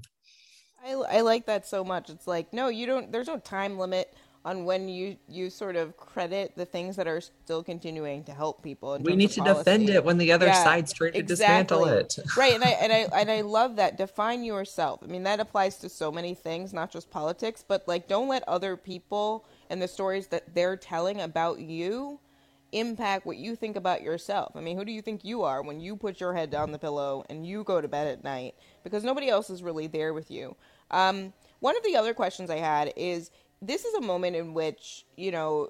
I, 0.86 0.92
I 0.92 1.22
like 1.22 1.48
that 1.48 1.66
so 1.66 1.84
much. 1.84 2.12
It's 2.12 2.28
like, 2.28 2.54
no, 2.54 2.68
you 2.68 2.86
don't, 2.86 3.12
there's 3.12 3.28
no 3.28 3.40
time 3.40 3.80
limit 3.80 4.14
on 4.46 4.66
when 4.66 4.88
you 4.88 5.18
you 5.28 5.50
sort 5.50 5.76
of 5.76 5.98
credit 5.98 6.54
the 6.56 6.66
things 6.66 6.96
that 6.96 7.08
are 7.08 7.20
still 7.20 7.64
continuing 7.64 8.24
to 8.24 8.32
help 8.32 8.64
people. 8.64 8.98
we 9.02 9.16
need 9.16 9.32
to 9.32 9.42
policy. 9.42 9.60
defend 9.60 9.90
it 9.90 10.04
when 10.04 10.18
the 10.18 10.32
other 10.32 10.48
yeah, 10.48 10.64
side's 10.64 10.94
trying 10.94 11.14
to 11.14 11.20
exactly. 11.20 11.76
dismantle 11.76 11.86
it. 11.86 12.18
right, 12.38 12.54
and 12.54 12.64
I 12.64 12.70
and 12.70 12.94
I 12.94 13.08
and 13.20 13.32
I 13.32 13.42
love 13.42 13.76
that. 13.76 13.98
Define 13.98 14.44
yourself. 14.44 15.02
I 15.04 15.08
mean, 15.08 15.24
that 15.24 15.40
applies 15.40 15.78
to 15.78 15.90
so 15.90 16.12
many 16.12 16.34
things, 16.34 16.74
not 16.74 16.92
just 16.92 17.10
politics. 17.10 17.64
But 17.68 17.88
like, 17.88 18.08
don't 18.08 18.28
let 18.28 18.48
other 18.48 18.78
people 18.78 19.46
and 19.70 19.82
the 19.82 19.88
stories 19.88 20.28
that 20.28 20.54
they're 20.54 20.78
telling 20.78 21.22
about 21.22 21.60
you 21.60 22.20
impact 22.72 23.26
what 23.26 23.38
you 23.38 23.56
think 23.56 23.76
about 23.76 24.02
yourself. 24.02 24.56
I 24.56 24.62
mean, 24.62 24.78
who 24.78 24.86
do 24.86 24.92
you 24.92 25.02
think 25.02 25.24
you 25.24 25.44
are 25.44 25.62
when 25.62 25.80
you 25.80 25.96
put 25.96 26.20
your 26.20 26.34
head 26.34 26.50
down 26.50 26.72
the 26.72 26.80
pillow 26.80 27.24
and 27.30 27.46
you 27.46 27.64
go 27.64 27.82
to 27.82 27.88
bed 27.88 28.08
at 28.08 28.24
night? 28.24 28.56
Because 28.84 29.04
nobody 29.04 29.30
else 29.30 29.50
is 29.50 29.64
really 29.64 29.88
there 29.88 30.14
with 30.14 30.30
you. 30.30 30.56
Um, 30.92 31.34
one 31.60 31.76
of 31.76 31.84
the 31.84 31.96
other 31.96 32.14
questions 32.14 32.50
I 32.50 32.58
had 32.58 32.94
is 32.96 33.32
this 33.62 33.86
is 33.86 33.94
a 33.96 34.02
moment 34.02 34.36
in 34.36 34.54
which 34.54 35.06
you 35.16 35.32
know 35.32 35.70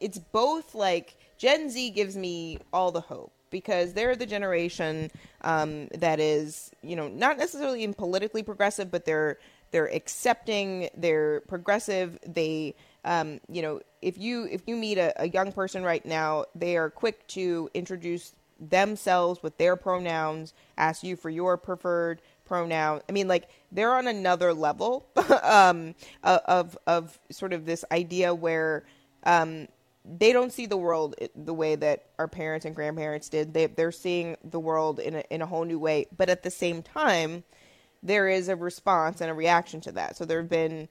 it's 0.00 0.18
both 0.18 0.74
like 0.74 1.16
Gen 1.38 1.70
Z 1.70 1.90
gives 1.90 2.16
me 2.16 2.58
all 2.72 2.92
the 2.92 3.00
hope 3.00 3.32
because 3.50 3.92
they're 3.92 4.16
the 4.16 4.26
generation 4.26 5.10
um, 5.42 5.88
that 5.94 6.20
is 6.20 6.70
you 6.82 6.96
know 6.96 7.08
not 7.08 7.38
necessarily 7.38 7.84
in 7.84 7.94
politically 7.94 8.42
progressive, 8.42 8.90
but 8.90 9.04
they're 9.04 9.38
they're 9.70 9.92
accepting, 9.92 10.88
they're 10.96 11.40
progressive, 11.42 12.18
they 12.26 12.74
um, 13.04 13.40
you 13.48 13.62
know 13.62 13.80
if 14.02 14.18
you 14.18 14.48
if 14.50 14.62
you 14.66 14.76
meet 14.76 14.98
a, 14.98 15.12
a 15.22 15.28
young 15.28 15.52
person 15.52 15.82
right 15.82 16.04
now, 16.04 16.44
they 16.54 16.76
are 16.76 16.90
quick 16.90 17.26
to 17.28 17.70
introduce 17.74 18.34
themselves 18.60 19.42
with 19.42 19.56
their 19.58 19.76
pronouns, 19.76 20.52
ask 20.76 21.02
you 21.02 21.16
for 21.16 21.30
your 21.30 21.56
preferred 21.56 22.20
pronoun. 22.44 23.00
I 23.08 23.12
mean, 23.12 23.28
like 23.28 23.48
they're 23.72 23.94
on 23.94 24.06
another 24.06 24.52
level 24.52 25.06
um, 25.42 25.94
of 26.22 26.78
of 26.86 27.18
sort 27.30 27.52
of 27.52 27.66
this 27.66 27.84
idea 27.90 28.34
where 28.34 28.84
um, 29.24 29.68
they 30.04 30.32
don't 30.32 30.52
see 30.52 30.66
the 30.66 30.76
world 30.76 31.14
the 31.34 31.54
way 31.54 31.76
that 31.76 32.06
our 32.18 32.28
parents 32.28 32.66
and 32.66 32.74
grandparents 32.74 33.28
did. 33.28 33.54
They 33.54 33.66
they're 33.66 33.92
seeing 33.92 34.36
the 34.44 34.60
world 34.60 35.00
in 35.00 35.16
a 35.16 35.24
in 35.30 35.42
a 35.42 35.46
whole 35.46 35.64
new 35.64 35.78
way. 35.78 36.06
But 36.16 36.28
at 36.28 36.42
the 36.42 36.50
same 36.50 36.82
time, 36.82 37.44
there 38.02 38.28
is 38.28 38.48
a 38.48 38.56
response 38.56 39.20
and 39.20 39.30
a 39.30 39.34
reaction 39.34 39.80
to 39.82 39.92
that. 39.92 40.16
So 40.16 40.24
there 40.24 40.38
have 40.38 40.50
been 40.50 40.88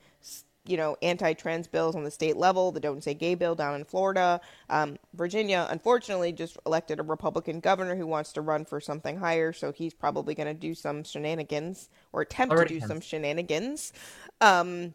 you 0.65 0.77
know, 0.77 0.95
anti-trans 1.01 1.67
bills 1.67 1.95
on 1.95 2.03
the 2.03 2.11
state 2.11 2.37
level, 2.37 2.71
the 2.71 2.79
Don't 2.79 3.03
Say 3.03 3.13
Gay 3.13 3.35
bill 3.35 3.53
down 3.53 3.75
in 3.75 3.83
Florida. 3.83 4.39
Um, 4.69 4.97
Virginia, 5.13 5.67
unfortunately, 5.69 6.31
just 6.31 6.57
elected 6.65 6.99
a 6.99 7.03
Republican 7.03 7.59
governor 7.59 7.95
who 7.95 8.07
wants 8.07 8.31
to 8.33 8.41
run 8.41 8.63
for 8.63 8.79
something 8.79 9.17
higher, 9.17 9.51
so 9.51 9.71
he's 9.73 9.93
probably 9.93 10.35
going 10.35 10.47
to 10.47 10.53
do 10.53 10.73
some 10.73 11.03
shenanigans 11.03 11.89
or 12.13 12.21
attempt 12.21 12.53
Already 12.53 12.69
to 12.69 12.73
do 12.75 12.79
has. 12.79 12.87
some 12.87 13.01
shenanigans. 13.01 13.91
Um, 14.39 14.93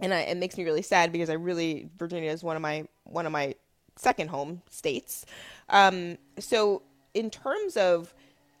and 0.00 0.12
I, 0.12 0.20
it 0.20 0.36
makes 0.36 0.56
me 0.56 0.64
really 0.64 0.82
sad 0.82 1.12
because 1.12 1.30
I 1.30 1.34
really 1.34 1.88
Virginia 1.98 2.30
is 2.30 2.42
one 2.42 2.56
of 2.56 2.62
my 2.62 2.86
one 3.04 3.26
of 3.26 3.32
my 3.32 3.54
second 3.96 4.30
home 4.30 4.62
states. 4.70 5.26
Um, 5.68 6.18
so 6.38 6.82
in 7.14 7.30
terms 7.30 7.76
of 7.76 8.14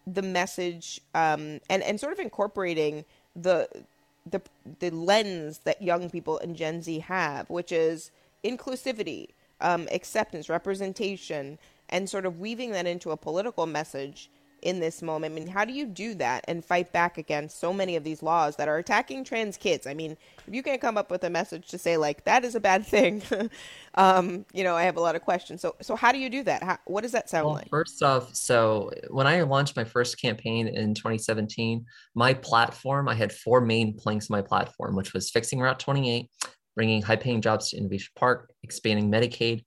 the 0.06 0.22
message 0.22 1.00
um, 1.14 1.60
and 1.68 1.82
and 1.82 2.00
sort 2.00 2.12
of 2.12 2.18
incorporating 2.18 3.04
the 3.36 3.68
the 4.30 4.42
the 4.80 4.90
lens 4.90 5.58
that 5.64 5.82
young 5.82 6.10
people 6.10 6.38
and 6.38 6.56
Gen 6.56 6.82
Z 6.82 6.98
have, 7.00 7.48
which 7.50 7.72
is 7.72 8.10
inclusivity, 8.44 9.28
um, 9.60 9.88
acceptance, 9.92 10.48
representation, 10.48 11.58
and 11.88 12.08
sort 12.08 12.26
of 12.26 12.40
weaving 12.40 12.72
that 12.72 12.86
into 12.86 13.10
a 13.10 13.16
political 13.16 13.66
message 13.66 14.30
in 14.62 14.80
this 14.80 15.02
moment. 15.02 15.32
I 15.32 15.34
mean, 15.34 15.48
how 15.48 15.64
do 15.64 15.72
you 15.72 15.86
do 15.86 16.14
that 16.14 16.44
and 16.48 16.64
fight 16.64 16.92
back 16.92 17.18
against 17.18 17.60
so 17.60 17.72
many 17.72 17.96
of 17.96 18.04
these 18.04 18.22
laws 18.22 18.56
that 18.56 18.68
are 18.68 18.78
attacking 18.78 19.24
trans 19.24 19.56
kids? 19.56 19.86
I 19.86 19.94
mean, 19.94 20.16
if 20.46 20.54
you 20.54 20.62
can't 20.62 20.80
come 20.80 20.96
up 20.96 21.10
with 21.10 21.24
a 21.24 21.30
message 21.30 21.68
to 21.68 21.78
say 21.78 21.96
like 21.96 22.24
that 22.24 22.44
is 22.44 22.54
a 22.54 22.60
bad 22.60 22.86
thing, 22.94 23.22
um, 23.94 24.44
you 24.52 24.64
know, 24.64 24.74
I 24.74 24.82
have 24.84 24.96
a 24.96 25.00
lot 25.00 25.16
of 25.16 25.22
questions. 25.22 25.60
So, 25.60 25.76
so 25.80 25.96
how 25.96 26.12
do 26.12 26.18
you 26.18 26.30
do 26.30 26.42
that? 26.44 26.62
How, 26.62 26.78
what 26.86 27.02
does 27.02 27.12
that 27.12 27.28
sound 27.30 27.46
well, 27.46 27.54
like? 27.54 27.68
First 27.68 28.02
off, 28.02 28.34
so 28.34 28.90
when 29.08 29.26
I 29.26 29.42
launched 29.42 29.76
my 29.76 29.84
first 29.84 30.20
campaign 30.20 30.68
in 30.68 30.94
2017, 30.94 31.84
my 32.14 32.34
platform, 32.34 33.08
I 33.08 33.14
had 33.14 33.32
four 33.32 33.60
main 33.60 33.96
planks 33.96 34.26
of 34.26 34.30
my 34.30 34.42
platform, 34.42 34.96
which 34.96 35.12
was 35.12 35.30
fixing 35.30 35.60
Route 35.60 35.78
28, 35.78 36.30
bringing 36.76 37.02
high-paying 37.02 37.40
jobs 37.40 37.70
to 37.70 37.76
Innovation 37.76 38.12
Park, 38.16 38.52
expanding 38.62 39.10
Medicaid. 39.10 39.64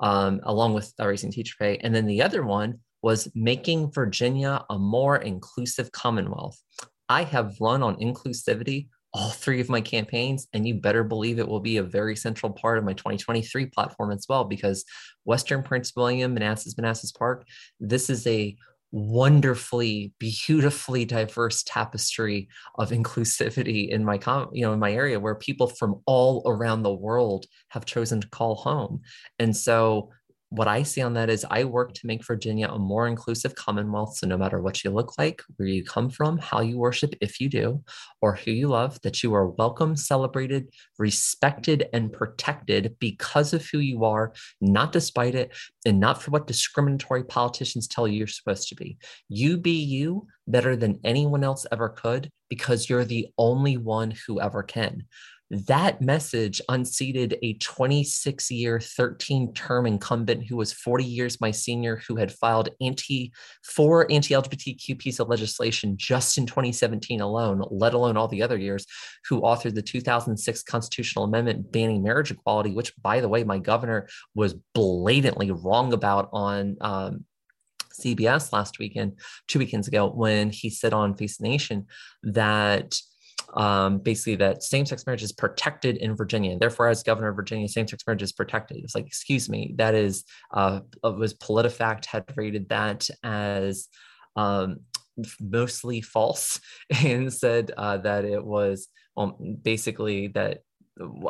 Um, 0.00 0.40
along 0.44 0.74
with 0.74 0.94
raising 1.00 1.32
teacher 1.32 1.56
pay. 1.58 1.78
And 1.78 1.92
then 1.92 2.06
the 2.06 2.22
other 2.22 2.44
one 2.44 2.78
was 3.02 3.28
making 3.34 3.92
Virginia 3.92 4.64
a 4.70 4.78
more 4.78 5.16
inclusive 5.16 5.92
Commonwealth. 5.92 6.58
I 7.08 7.22
have 7.22 7.56
run 7.60 7.82
on 7.82 7.96
inclusivity 7.96 8.88
all 9.14 9.30
three 9.30 9.60
of 9.60 9.68
my 9.68 9.80
campaigns, 9.80 10.46
and 10.52 10.66
you 10.66 10.74
better 10.74 11.02
believe 11.02 11.38
it 11.38 11.48
will 11.48 11.60
be 11.60 11.78
a 11.78 11.82
very 11.82 12.14
central 12.14 12.52
part 12.52 12.78
of 12.78 12.84
my 12.84 12.92
2023 12.92 13.66
platform 13.66 14.12
as 14.12 14.26
well, 14.28 14.44
because 14.44 14.84
Western 15.24 15.62
Prince 15.62 15.92
William, 15.96 16.34
Manassas, 16.34 16.76
Manassas 16.76 17.12
Park, 17.12 17.46
this 17.80 18.10
is 18.10 18.26
a 18.26 18.56
wonderfully 18.90 20.14
beautifully 20.18 21.04
diverse 21.04 21.62
tapestry 21.62 22.48
of 22.76 22.90
inclusivity 22.90 23.90
in 23.90 24.02
my 24.02 24.16
com- 24.16 24.48
you 24.54 24.64
know 24.64 24.72
in 24.72 24.78
my 24.78 24.90
area 24.90 25.20
where 25.20 25.34
people 25.34 25.66
from 25.66 26.00
all 26.06 26.42
around 26.46 26.82
the 26.82 26.94
world 26.94 27.44
have 27.68 27.84
chosen 27.84 28.18
to 28.18 28.28
call 28.30 28.54
home 28.54 29.02
and 29.38 29.54
so 29.54 30.08
what 30.50 30.68
I 30.68 30.82
see 30.82 31.02
on 31.02 31.14
that 31.14 31.28
is 31.28 31.44
I 31.50 31.64
work 31.64 31.92
to 31.94 32.06
make 32.06 32.26
Virginia 32.26 32.68
a 32.68 32.78
more 32.78 33.06
inclusive 33.06 33.54
Commonwealth. 33.54 34.16
So, 34.16 34.26
no 34.26 34.38
matter 34.38 34.60
what 34.60 34.82
you 34.82 34.90
look 34.90 35.18
like, 35.18 35.42
where 35.56 35.68
you 35.68 35.84
come 35.84 36.08
from, 36.08 36.38
how 36.38 36.60
you 36.60 36.78
worship, 36.78 37.14
if 37.20 37.40
you 37.40 37.48
do, 37.48 37.82
or 38.22 38.34
who 38.34 38.50
you 38.50 38.68
love, 38.68 39.00
that 39.02 39.22
you 39.22 39.34
are 39.34 39.48
welcome, 39.48 39.94
celebrated, 39.94 40.68
respected, 40.98 41.88
and 41.92 42.12
protected 42.12 42.96
because 42.98 43.52
of 43.52 43.66
who 43.66 43.78
you 43.78 44.04
are, 44.04 44.32
not 44.60 44.92
despite 44.92 45.34
it, 45.34 45.54
and 45.84 46.00
not 46.00 46.22
for 46.22 46.30
what 46.30 46.46
discriminatory 46.46 47.24
politicians 47.24 47.86
tell 47.86 48.08
you 48.08 48.18
you're 48.18 48.26
supposed 48.26 48.68
to 48.68 48.74
be. 48.74 48.96
You 49.28 49.58
be 49.58 49.82
you 49.82 50.26
better 50.46 50.76
than 50.76 51.00
anyone 51.04 51.44
else 51.44 51.66
ever 51.70 51.90
could 51.90 52.30
because 52.48 52.88
you're 52.88 53.04
the 53.04 53.28
only 53.36 53.76
one 53.76 54.14
who 54.26 54.40
ever 54.40 54.62
can 54.62 55.04
that 55.50 56.02
message 56.02 56.60
unseated 56.68 57.38
a 57.42 57.54
26 57.54 58.50
year 58.50 58.78
13 58.80 59.54
term 59.54 59.86
incumbent 59.86 60.46
who 60.46 60.56
was 60.56 60.72
40 60.72 61.04
years 61.04 61.40
my 61.40 61.50
senior 61.50 62.02
who 62.06 62.16
had 62.16 62.32
filed 62.32 62.68
anti 62.80 63.32
four 63.64 64.10
anti-lgbtq 64.10 64.98
piece 64.98 65.18
of 65.18 65.28
legislation 65.28 65.96
just 65.96 66.36
in 66.36 66.44
2017 66.44 67.20
alone 67.20 67.64
let 67.70 67.94
alone 67.94 68.16
all 68.16 68.28
the 68.28 68.42
other 68.42 68.58
years 68.58 68.84
who 69.28 69.40
authored 69.40 69.74
the 69.74 69.82
2006 69.82 70.62
constitutional 70.64 71.24
amendment 71.24 71.72
banning 71.72 72.02
marriage 72.02 72.30
equality 72.30 72.72
which 72.72 72.92
by 73.00 73.20
the 73.20 73.28
way 73.28 73.42
my 73.42 73.58
governor 73.58 74.06
was 74.34 74.54
blatantly 74.74 75.50
wrong 75.50 75.92
about 75.94 76.28
on 76.32 76.76
um, 76.80 77.24
CBS 77.98 78.52
last 78.52 78.78
weekend, 78.78 79.18
two 79.48 79.58
weekends 79.58 79.88
ago, 79.88 80.08
when 80.08 80.50
he 80.50 80.70
said 80.70 80.92
on 80.92 81.16
Face 81.16 81.38
the 81.38 81.48
Nation 81.48 81.86
that 82.22 82.96
um, 83.54 83.98
basically 83.98 84.36
that 84.36 84.62
same-sex 84.62 85.06
marriage 85.06 85.22
is 85.22 85.32
protected 85.32 85.96
in 85.96 86.16
Virginia. 86.16 86.58
Therefore, 86.58 86.88
as 86.88 87.02
governor 87.02 87.28
of 87.28 87.36
Virginia, 87.36 87.68
same-sex 87.68 88.02
marriage 88.06 88.22
is 88.22 88.32
protected. 88.32 88.78
It's 88.78 88.94
like, 88.94 89.06
excuse 89.06 89.48
me, 89.48 89.74
that 89.76 89.94
is 89.94 90.24
uh, 90.52 90.80
was 91.02 91.34
PolitiFact 91.34 92.06
had 92.06 92.24
rated 92.36 92.68
that 92.68 93.08
as 93.22 93.88
um, 94.36 94.80
mostly 95.40 96.00
false 96.00 96.60
and 97.04 97.32
said 97.32 97.72
uh, 97.76 97.98
that 97.98 98.24
it 98.24 98.44
was 98.44 98.88
um, 99.16 99.58
basically 99.62 100.28
that 100.28 100.60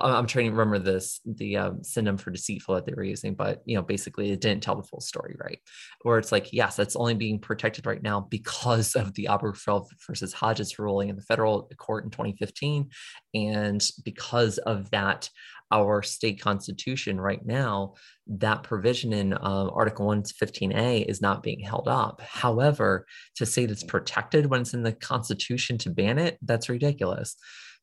I'm 0.00 0.26
trying 0.26 0.46
to 0.46 0.50
remember 0.50 0.78
this 0.78 1.20
the 1.24 1.56
um, 1.56 1.84
synonym 1.84 2.16
for 2.16 2.30
deceitful 2.30 2.74
that 2.74 2.86
they 2.86 2.94
were 2.94 3.04
using, 3.04 3.34
but 3.34 3.62
you 3.64 3.76
know, 3.76 3.82
basically 3.82 4.30
it 4.30 4.40
didn't 4.40 4.62
tell 4.62 4.76
the 4.76 4.82
full 4.82 5.00
story, 5.00 5.36
right? 5.38 5.58
Where 6.02 6.18
it's 6.18 6.32
like, 6.32 6.52
yes, 6.52 6.76
that's 6.76 6.96
only 6.96 7.14
being 7.14 7.38
protected 7.38 7.86
right 7.86 8.02
now 8.02 8.20
because 8.20 8.94
of 8.94 9.14
the 9.14 9.28
Obergefell 9.30 9.86
versus 10.06 10.32
Hodges 10.32 10.78
ruling 10.78 11.08
in 11.08 11.16
the 11.16 11.22
federal 11.22 11.70
court 11.76 12.04
in 12.04 12.10
2015, 12.10 12.90
and 13.34 13.90
because 14.04 14.58
of 14.58 14.90
that, 14.90 15.28
our 15.70 16.02
state 16.02 16.40
constitution 16.40 17.20
right 17.20 17.44
now, 17.44 17.94
that 18.26 18.62
provision 18.62 19.12
in 19.12 19.34
uh, 19.34 19.68
Article 19.68 20.06
115A 20.06 21.04
is 21.06 21.20
not 21.20 21.42
being 21.42 21.60
held 21.60 21.88
up. 21.88 22.20
However, 22.20 23.06
to 23.36 23.46
say 23.46 23.66
that's 23.66 23.84
protected 23.84 24.46
when 24.46 24.62
it's 24.62 24.74
in 24.74 24.82
the 24.82 24.92
Constitution 24.92 25.78
to 25.78 25.90
ban 25.90 26.18
it, 26.18 26.38
that's 26.42 26.68
ridiculous. 26.68 27.36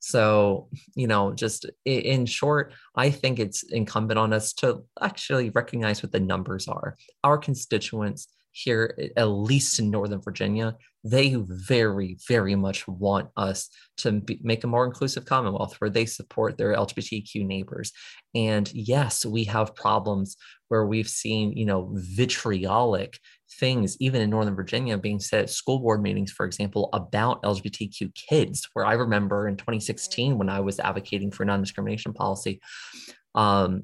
So, 0.05 0.69
you 0.93 1.07
know, 1.07 1.33
just 1.33 1.65
in 1.83 2.27
short, 2.27 2.73
I 2.95 3.09
think 3.09 3.39
it's 3.39 3.63
incumbent 3.63 4.19
on 4.19 4.33
us 4.33 4.53
to 4.53 4.85
actually 5.01 5.49
recognize 5.49 6.03
what 6.03 6.11
the 6.11 6.19
numbers 6.19 6.67
are. 6.67 6.95
Our 7.23 7.39
constituents 7.39 8.27
here, 8.55 8.97
at 9.17 9.25
least 9.25 9.79
in 9.79 9.89
Northern 9.89 10.21
Virginia, 10.21 10.77
they 11.03 11.35
very, 11.37 12.17
very 12.27 12.55
much 12.55 12.87
want 12.87 13.29
us 13.35 13.69
to 13.97 14.13
be, 14.13 14.39
make 14.41 14.63
a 14.63 14.67
more 14.67 14.85
inclusive 14.85 15.25
Commonwealth 15.25 15.75
where 15.79 15.89
they 15.89 16.05
support 16.05 16.57
their 16.57 16.73
LGBTQ 16.73 17.45
neighbors. 17.45 17.91
And 18.33 18.71
yes, 18.73 19.25
we 19.25 19.43
have 19.43 19.75
problems 19.75 20.37
where 20.69 20.85
we've 20.85 21.09
seen, 21.09 21.51
you 21.51 21.65
know, 21.65 21.91
vitriolic 21.93 23.19
things, 23.59 23.97
even 23.99 24.21
in 24.21 24.29
Northern 24.29 24.55
Virginia, 24.55 24.97
being 24.97 25.19
said 25.19 25.43
at 25.43 25.49
school 25.49 25.79
board 25.79 26.01
meetings, 26.01 26.31
for 26.31 26.45
example, 26.45 26.89
about 26.93 27.43
LGBTQ 27.43 28.15
kids. 28.15 28.69
Where 28.71 28.85
I 28.85 28.93
remember 28.93 29.49
in 29.49 29.57
2016 29.57 30.37
when 30.37 30.49
I 30.49 30.61
was 30.61 30.79
advocating 30.79 31.29
for 31.29 31.43
non 31.43 31.61
discrimination 31.61 32.13
policy, 32.13 32.61
um, 33.35 33.83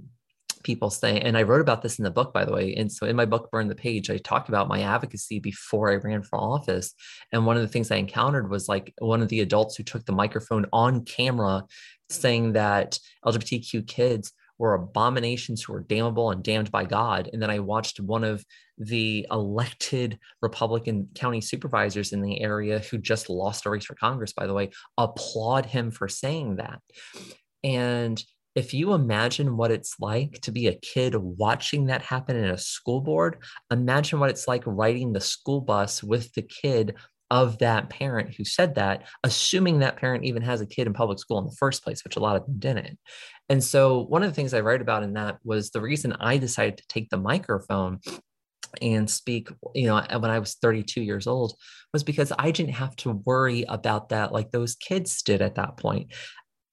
people 0.63 0.89
saying, 0.89 1.23
and 1.23 1.37
I 1.37 1.43
wrote 1.43 1.61
about 1.61 1.81
this 1.81 1.99
in 1.99 2.03
the 2.03 2.11
book, 2.11 2.33
by 2.33 2.45
the 2.45 2.53
way. 2.53 2.75
And 2.75 2.91
so 2.91 3.05
in 3.05 3.15
my 3.15 3.25
book, 3.25 3.49
Burn 3.51 3.67
the 3.67 3.75
Page, 3.75 4.09
I 4.09 4.17
talked 4.17 4.49
about 4.49 4.67
my 4.67 4.81
advocacy 4.81 5.39
before 5.39 5.91
I 5.91 5.95
ran 5.95 6.23
for 6.23 6.37
office. 6.37 6.93
And 7.31 7.45
one 7.45 7.55
of 7.55 7.61
the 7.61 7.67
things 7.67 7.91
I 7.91 7.97
encountered 7.97 8.49
was 8.49 8.67
like 8.67 8.93
one 8.99 9.21
of 9.21 9.29
the 9.29 9.41
adults 9.41 9.75
who 9.75 9.83
took 9.83 10.05
the 10.05 10.11
microphone 10.11 10.65
on 10.73 11.05
camera 11.05 11.63
saying 12.09 12.53
that 12.53 12.99
LGBTQ 13.25 13.87
kids 13.87 14.33
were 14.57 14.75
abominations 14.75 15.63
who 15.63 15.73
were 15.73 15.81
damnable 15.81 16.29
and 16.29 16.43
damned 16.43 16.69
by 16.69 16.85
God. 16.85 17.29
And 17.33 17.41
then 17.41 17.49
I 17.49 17.59
watched 17.59 17.99
one 17.99 18.23
of 18.23 18.45
the 18.77 19.25
elected 19.31 20.19
Republican 20.41 21.09
county 21.15 21.41
supervisors 21.41 22.13
in 22.13 22.21
the 22.21 22.41
area 22.41 22.79
who 22.79 22.99
just 22.99 23.27
lost 23.27 23.65
a 23.65 23.71
race 23.71 23.85
for 23.85 23.95
Congress, 23.95 24.33
by 24.33 24.45
the 24.45 24.53
way, 24.53 24.69
applaud 24.97 25.65
him 25.65 25.89
for 25.89 26.07
saying 26.07 26.57
that. 26.57 26.79
And 27.63 28.23
if 28.55 28.73
you 28.73 28.93
imagine 28.93 29.57
what 29.57 29.71
it's 29.71 29.95
like 29.99 30.39
to 30.41 30.51
be 30.51 30.67
a 30.67 30.75
kid 30.75 31.15
watching 31.15 31.85
that 31.85 32.01
happen 32.01 32.35
in 32.35 32.45
a 32.45 32.57
school 32.57 33.01
board, 33.01 33.37
imagine 33.71 34.19
what 34.19 34.29
it's 34.29 34.47
like 34.47 34.63
riding 34.65 35.13
the 35.13 35.21
school 35.21 35.61
bus 35.61 36.03
with 36.03 36.33
the 36.33 36.41
kid 36.41 36.95
of 37.29 37.57
that 37.59 37.89
parent 37.89 38.35
who 38.35 38.43
said 38.43 38.75
that, 38.75 39.07
assuming 39.23 39.79
that 39.79 39.95
parent 39.95 40.25
even 40.25 40.41
has 40.41 40.59
a 40.59 40.65
kid 40.65 40.85
in 40.85 40.93
public 40.93 41.17
school 41.17 41.39
in 41.39 41.45
the 41.45 41.55
first 41.57 41.81
place, 41.81 42.03
which 42.03 42.17
a 42.17 42.19
lot 42.19 42.35
of 42.35 42.45
them 42.45 42.59
didn't. 42.59 42.99
And 43.47 43.63
so, 43.63 44.01
one 44.03 44.21
of 44.21 44.29
the 44.29 44.35
things 44.35 44.53
I 44.53 44.59
write 44.59 44.81
about 44.81 45.03
in 45.03 45.13
that 45.13 45.37
was 45.43 45.71
the 45.71 45.81
reason 45.81 46.13
I 46.19 46.37
decided 46.37 46.77
to 46.77 46.87
take 46.87 47.09
the 47.09 47.17
microphone 47.17 47.99
and 48.81 49.09
speak, 49.09 49.49
you 49.73 49.87
know, 49.87 50.01
when 50.19 50.31
I 50.31 50.39
was 50.39 50.55
32 50.55 51.01
years 51.01 51.27
old 51.27 51.55
was 51.93 52.03
because 52.03 52.31
I 52.37 52.51
didn't 52.51 52.73
have 52.73 52.95
to 52.97 53.11
worry 53.25 53.63
about 53.67 54.09
that 54.09 54.31
like 54.31 54.51
those 54.51 54.75
kids 54.75 55.21
did 55.21 55.41
at 55.41 55.55
that 55.55 55.77
point. 55.77 56.13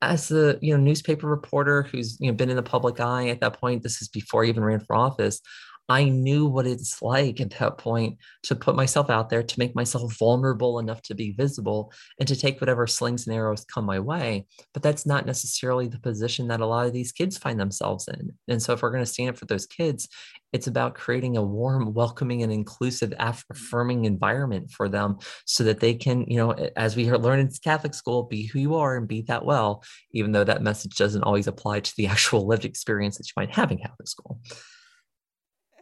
As 0.01 0.31
a 0.31 0.59
you 0.61 0.77
know 0.77 0.83
newspaper 0.83 1.27
reporter 1.27 1.83
who's 1.83 2.19
you 2.21 2.31
know 2.31 2.37
been 2.37 2.51
in 2.51 2.57
the 2.57 2.63
public 2.63 3.01
eye 3.01 3.29
at 3.29 3.41
that 3.41 3.61
point, 3.61 3.83
this 3.83 4.01
is 4.01 4.09
before 4.09 4.45
I 4.45 4.49
even 4.49 4.65
ran 4.65 4.81
for 4.81 4.95
office. 4.95 5.41
I 5.89 6.05
knew 6.05 6.45
what 6.45 6.67
it's 6.67 7.01
like 7.01 7.41
at 7.41 7.51
that 7.59 7.79
point 7.79 8.19
to 8.45 8.55
put 8.55 8.77
myself 8.77 9.09
out 9.09 9.31
there, 9.31 9.43
to 9.43 9.59
make 9.59 9.75
myself 9.75 10.19
vulnerable 10.19 10.79
enough 10.79 11.01
to 11.03 11.15
be 11.15 11.33
visible, 11.33 11.93
and 12.19 12.29
to 12.29 12.37
take 12.37 12.61
whatever 12.61 12.87
slings 12.87 13.27
and 13.27 13.35
arrows 13.35 13.65
come 13.65 13.87
my 13.87 13.99
way. 13.99 14.47
But 14.75 14.83
that's 14.83 15.07
not 15.07 15.25
necessarily 15.25 15.89
the 15.89 15.99
position 15.99 16.49
that 16.49 16.61
a 16.61 16.67
lot 16.67 16.87
of 16.87 16.93
these 16.93 17.13
kids 17.13 17.39
find 17.39 17.59
themselves 17.59 18.07
in. 18.09 18.33
And 18.49 18.63
so, 18.63 18.75
if 18.75 18.83
we're 18.83 18.91
going 18.91 19.05
to 19.05 19.11
stand 19.11 19.31
up 19.31 19.39
for 19.39 19.47
those 19.47 19.67
kids, 19.67 20.09
it's 20.53 20.67
about 20.67 20.95
creating 20.95 21.37
a 21.37 21.43
warm, 21.43 21.95
welcoming, 21.95 22.43
and 22.43 22.53
inclusive, 22.53 23.13
affirming 23.19 24.05
environment 24.05 24.71
for 24.71 24.89
them 24.89 25.19
so 25.47 25.65
that 25.65 25.81
they 25.81 25.95
can, 25.95 26.25
you 26.27 26.37
know, 26.37 26.53
as 26.77 26.97
we 26.97 27.11
learn 27.11 27.41
in 27.41 27.51
Catholic 27.63 27.95
school, 27.95 28.25
be 28.25 28.47
who 28.47 28.59
you 28.59 28.75
are 28.75 28.97
and 28.97 29.09
be 29.09 29.23
that 29.23 29.45
well, 29.45 29.83
even 30.13 30.33
though 30.33 30.45
that 30.45 30.63
message 30.63 30.97
doesn't 30.97 31.25
always 31.25 31.47
apply 31.47 31.81
to 31.81 31.95
the 31.97 32.07
actual 32.09 32.47
lived 32.47 32.65
experience 32.65 33.17
that 33.17 33.27
you 33.27 33.33
might 33.37 33.55
have 33.55 33.71
in 33.71 33.79
Catholic 33.79 34.09
school. 34.09 34.41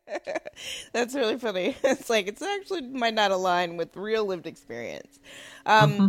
That's 0.92 1.14
really 1.14 1.38
funny. 1.38 1.76
It's 1.84 2.10
like 2.10 2.26
it's 2.26 2.42
actually 2.42 2.82
might 2.82 3.14
not 3.14 3.30
align 3.30 3.76
with 3.76 3.96
real 3.96 4.24
lived 4.24 4.46
experience. 4.46 5.18
Um, 5.64 5.92
mm-hmm. 5.92 6.06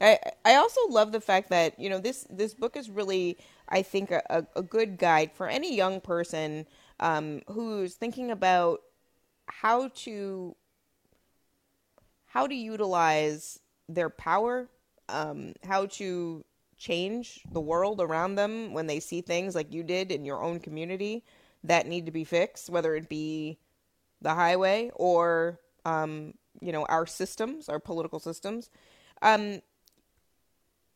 I 0.00 0.18
I 0.44 0.54
also 0.56 0.80
love 0.88 1.12
the 1.12 1.20
fact 1.20 1.50
that 1.50 1.78
you 1.78 1.90
know 1.90 1.98
this 1.98 2.26
this 2.30 2.54
book 2.54 2.76
is 2.76 2.90
really 2.90 3.38
I 3.68 3.82
think 3.82 4.10
a, 4.10 4.46
a 4.54 4.62
good 4.62 4.98
guide 4.98 5.32
for 5.32 5.48
any 5.48 5.74
young 5.74 6.00
person 6.00 6.66
um, 7.00 7.42
who's 7.48 7.94
thinking 7.94 8.30
about 8.30 8.82
how 9.46 9.88
to 9.88 10.54
how 12.26 12.46
to 12.46 12.54
utilize 12.54 13.60
their 13.88 14.10
power, 14.10 14.68
um, 15.08 15.54
how 15.64 15.86
to 15.86 16.44
change 16.76 17.40
the 17.52 17.60
world 17.60 18.00
around 18.00 18.34
them 18.34 18.74
when 18.74 18.86
they 18.86 19.00
see 19.00 19.22
things 19.22 19.54
like 19.54 19.72
you 19.72 19.82
did 19.82 20.12
in 20.12 20.24
your 20.26 20.42
own 20.42 20.60
community 20.60 21.24
that 21.64 21.86
need 21.86 22.06
to 22.06 22.12
be 22.12 22.24
fixed, 22.24 22.70
whether 22.70 22.94
it 22.94 23.08
be 23.08 23.58
the 24.20 24.34
highway 24.34 24.90
or 24.94 25.60
um, 25.84 26.34
you 26.60 26.72
know 26.72 26.84
our 26.86 27.06
systems, 27.06 27.68
our 27.68 27.78
political 27.78 28.18
systems. 28.18 28.70
Um, 29.22 29.60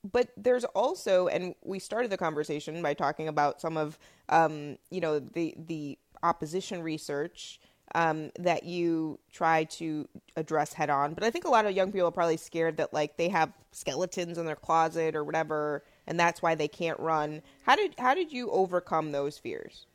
but 0.02 0.30
there's 0.36 0.64
also, 0.64 1.28
and 1.28 1.54
we 1.62 1.78
started 1.78 2.10
the 2.10 2.16
conversation 2.16 2.80
by 2.82 2.94
talking 2.94 3.28
about 3.28 3.60
some 3.60 3.76
of 3.76 3.98
um, 4.28 4.78
you 4.90 5.00
know 5.00 5.18
the 5.18 5.54
the 5.58 5.98
opposition 6.22 6.82
research 6.82 7.60
um, 7.94 8.30
that 8.38 8.64
you 8.64 9.18
try 9.32 9.64
to 9.64 10.08
address 10.36 10.72
head 10.72 10.90
on. 10.90 11.14
But 11.14 11.24
I 11.24 11.30
think 11.30 11.44
a 11.44 11.50
lot 11.50 11.66
of 11.66 11.72
young 11.72 11.92
people 11.92 12.08
are 12.08 12.12
probably 12.12 12.36
scared 12.36 12.76
that 12.78 12.92
like 12.92 13.16
they 13.16 13.28
have 13.28 13.52
skeletons 13.72 14.38
in 14.38 14.46
their 14.46 14.56
closet 14.56 15.14
or 15.14 15.24
whatever, 15.24 15.84
and 16.06 16.18
that's 16.18 16.40
why 16.40 16.54
they 16.54 16.68
can't 16.68 16.98
run. 16.98 17.42
How 17.62 17.76
did 17.76 17.94
how 17.98 18.14
did 18.14 18.32
you 18.32 18.50
overcome 18.50 19.12
those 19.12 19.38
fears? 19.38 19.86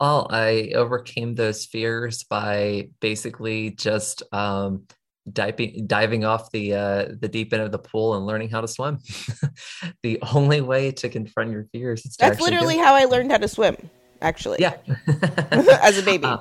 Well, 0.00 0.26
I 0.30 0.72
overcame 0.74 1.34
those 1.34 1.64
fears 1.64 2.24
by 2.24 2.90
basically 3.00 3.70
just 3.70 4.22
um, 4.32 4.86
diving 5.30 5.86
diving 5.86 6.24
off 6.24 6.50
the 6.50 6.74
uh, 6.74 7.06
the 7.18 7.28
deep 7.28 7.52
end 7.52 7.62
of 7.62 7.72
the 7.72 7.78
pool 7.78 8.14
and 8.14 8.26
learning 8.26 8.50
how 8.50 8.60
to 8.60 8.68
swim. 8.68 8.98
the 10.02 10.18
only 10.34 10.60
way 10.60 10.92
to 10.92 11.08
confront 11.08 11.50
your 11.50 11.64
fears 11.72 12.04
is 12.04 12.16
that's 12.16 12.40
literally 12.40 12.76
how 12.76 12.94
I 12.94 13.04
learned 13.04 13.30
how 13.30 13.38
to 13.38 13.48
swim. 13.48 13.76
Actually, 14.20 14.58
yeah, 14.60 14.74
as 15.50 15.98
a 15.98 16.02
baby. 16.04 16.26
Uh, 16.26 16.38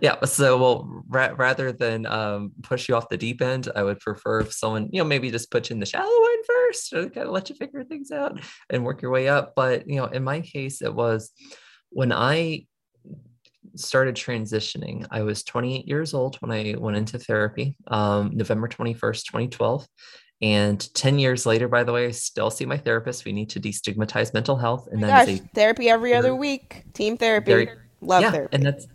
yeah 0.00 0.24
so 0.24 0.56
well 0.58 1.02
ra- 1.08 1.34
rather 1.36 1.72
than 1.72 2.06
um, 2.06 2.52
push 2.62 2.88
you 2.88 2.94
off 2.94 3.08
the 3.08 3.16
deep 3.16 3.42
end 3.42 3.68
i 3.74 3.82
would 3.82 3.98
prefer 3.98 4.40
if 4.40 4.52
someone 4.52 4.88
you 4.92 5.00
know 5.00 5.08
maybe 5.08 5.30
just 5.30 5.50
put 5.50 5.68
you 5.68 5.74
in 5.74 5.80
the 5.80 5.86
shallow 5.86 6.04
end 6.06 6.44
first 6.46 6.90
to 6.90 7.10
kind 7.10 7.26
of 7.26 7.32
let 7.32 7.48
you 7.48 7.56
figure 7.56 7.82
things 7.82 8.12
out 8.12 8.38
and 8.68 8.84
work 8.84 9.02
your 9.02 9.10
way 9.10 9.26
up 9.26 9.54
but 9.56 9.88
you 9.88 9.96
know 9.96 10.04
in 10.04 10.22
my 10.22 10.40
case 10.40 10.82
it 10.82 10.94
was 10.94 11.32
when 11.88 12.12
i 12.12 12.64
started 13.76 14.14
transitioning. 14.14 15.06
I 15.10 15.22
was 15.22 15.42
28 15.44 15.86
years 15.86 16.14
old 16.14 16.36
when 16.40 16.50
I 16.50 16.74
went 16.78 16.96
into 16.96 17.18
therapy, 17.18 17.76
um, 17.88 18.30
November 18.34 18.68
21st, 18.68 19.24
2012. 19.24 19.86
And 20.42 20.94
10 20.94 21.18
years 21.18 21.44
later, 21.44 21.68
by 21.68 21.84
the 21.84 21.92
way, 21.92 22.06
I 22.06 22.10
still 22.12 22.50
see 22.50 22.64
my 22.64 22.78
therapist. 22.78 23.24
We 23.24 23.32
need 23.32 23.50
to 23.50 23.60
destigmatize 23.60 24.32
mental 24.32 24.56
health. 24.56 24.88
And 24.90 25.04
oh 25.04 25.06
that 25.06 25.26
gosh, 25.26 25.34
is 25.34 25.40
a 25.40 25.48
therapy 25.54 25.88
every 25.90 26.14
other 26.14 26.34
week, 26.34 26.84
team 26.94 27.16
therapy. 27.16 27.52
Very, 27.52 27.68
Love 28.00 28.22
yeah, 28.22 28.30
therapy. 28.30 28.56
And 28.56 28.64
that's 28.64 28.86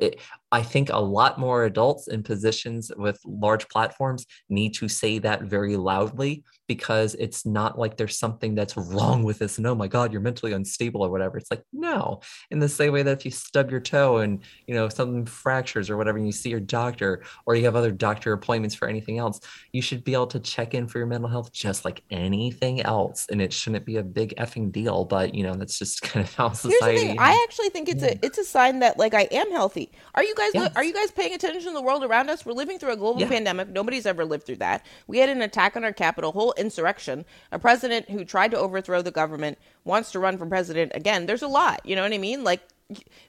it, 0.00 0.20
I 0.52 0.62
think 0.62 0.90
a 0.90 0.98
lot 0.98 1.38
more 1.38 1.64
adults 1.64 2.08
in 2.08 2.22
positions 2.22 2.90
with 2.96 3.20
large 3.24 3.68
platforms 3.68 4.26
need 4.48 4.74
to 4.74 4.88
say 4.88 5.18
that 5.18 5.42
very 5.42 5.76
loudly 5.76 6.44
because 6.66 7.16
it's 7.18 7.44
not 7.44 7.78
like 7.78 7.96
there's 7.96 8.16
something 8.16 8.54
that's 8.54 8.76
wrong 8.76 9.24
with 9.24 9.40
this. 9.40 9.58
And 9.58 9.66
oh 9.66 9.74
my 9.74 9.88
God, 9.88 10.12
you're 10.12 10.20
mentally 10.20 10.52
unstable 10.52 11.02
or 11.02 11.10
whatever. 11.10 11.36
It's 11.36 11.50
like, 11.50 11.64
no, 11.72 12.20
in 12.50 12.60
the 12.60 12.68
same 12.68 12.92
way 12.92 13.02
that 13.02 13.18
if 13.18 13.24
you 13.24 13.32
stub 13.32 13.72
your 13.72 13.80
toe 13.80 14.18
and, 14.18 14.40
you 14.68 14.74
know, 14.74 14.88
something 14.88 15.26
fractures 15.26 15.90
or 15.90 15.96
whatever, 15.96 16.18
and 16.18 16.26
you 16.26 16.32
see 16.32 16.50
your 16.50 16.60
doctor 16.60 17.24
or 17.44 17.56
you 17.56 17.64
have 17.64 17.74
other 17.74 17.90
doctor 17.90 18.32
appointments 18.32 18.76
for 18.76 18.86
anything 18.88 19.18
else, 19.18 19.40
you 19.72 19.82
should 19.82 20.04
be 20.04 20.14
able 20.14 20.28
to 20.28 20.38
check 20.38 20.74
in 20.74 20.86
for 20.86 20.98
your 20.98 21.08
mental 21.08 21.28
health 21.28 21.52
just 21.52 21.84
like 21.84 22.04
anything 22.10 22.82
else. 22.82 23.26
And 23.30 23.42
it 23.42 23.52
shouldn't 23.52 23.84
be 23.84 23.96
a 23.96 24.04
big 24.04 24.36
effing 24.36 24.70
deal. 24.70 25.04
But, 25.04 25.34
you 25.34 25.42
know, 25.42 25.54
that's 25.54 25.76
just 25.76 26.02
kind 26.02 26.24
of 26.24 26.32
how 26.34 26.52
society. 26.52 27.10
Is. 27.10 27.16
I 27.18 27.32
actually 27.48 27.70
think 27.70 27.88
it's 27.88 28.02
yeah. 28.02 28.10
a, 28.10 28.18
it's 28.26 28.38
a 28.38 28.44
sign 28.44 28.78
that 28.78 28.96
like 28.96 29.14
I 29.14 29.28
am 29.32 29.50
healthy. 29.50 29.90
Are 30.14 30.22
you 30.22 30.36
guys 30.40 30.50
yes. 30.54 30.72
are 30.76 30.84
you 30.84 30.92
guys 30.92 31.10
paying 31.10 31.34
attention 31.34 31.62
to 31.62 31.72
the 31.72 31.82
world 31.82 32.04
around 32.04 32.30
us? 32.30 32.44
We're 32.44 32.52
living 32.52 32.78
through 32.78 32.92
a 32.92 32.96
global 32.96 33.20
yeah. 33.20 33.28
pandemic. 33.28 33.68
Nobody's 33.68 34.06
ever 34.06 34.24
lived 34.24 34.46
through 34.46 34.56
that. 34.56 34.84
We 35.06 35.18
had 35.18 35.28
an 35.28 35.42
attack 35.42 35.76
on 35.76 35.84
our 35.84 35.92
Capitol, 35.92 36.32
whole 36.32 36.54
insurrection. 36.56 37.24
A 37.52 37.58
president 37.58 38.10
who 38.10 38.24
tried 38.24 38.50
to 38.52 38.58
overthrow 38.58 39.02
the 39.02 39.10
government 39.10 39.58
wants 39.84 40.12
to 40.12 40.18
run 40.18 40.38
for 40.38 40.46
president 40.46 40.92
again. 40.94 41.26
There's 41.26 41.42
a 41.42 41.48
lot. 41.48 41.80
You 41.84 41.96
know 41.96 42.02
what 42.02 42.12
I 42.12 42.18
mean? 42.18 42.44
Like 42.44 42.62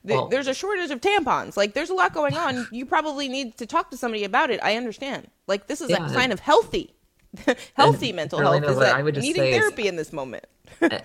well, 0.03 0.27
there's 0.27 0.47
a 0.47 0.53
shortage 0.53 0.89
of 0.91 1.01
tampons. 1.01 1.55
Like 1.55 1.73
there's 1.73 1.89
a 1.89 1.93
lot 1.93 2.13
going 2.13 2.35
on. 2.35 2.67
You 2.71 2.85
probably 2.85 3.27
need 3.27 3.57
to 3.57 3.65
talk 3.65 3.91
to 3.91 3.97
somebody 3.97 4.23
about 4.23 4.49
it. 4.49 4.59
I 4.63 4.75
understand. 4.75 5.27
Like 5.45 5.67
this 5.67 5.81
is 5.81 5.89
yeah, 5.89 6.05
a 6.05 6.09
sign 6.09 6.31
of 6.31 6.39
healthy 6.39 6.95
healthy 7.75 8.11
mental 8.11 8.39
health 8.39 8.63
is 8.63 8.77
that 8.77 8.95
I 8.95 9.03
would 9.03 9.15
just 9.15 9.25
needing 9.25 9.51
therapy 9.51 9.87
in 9.87 9.95
this 9.95 10.11
moment. 10.11 10.45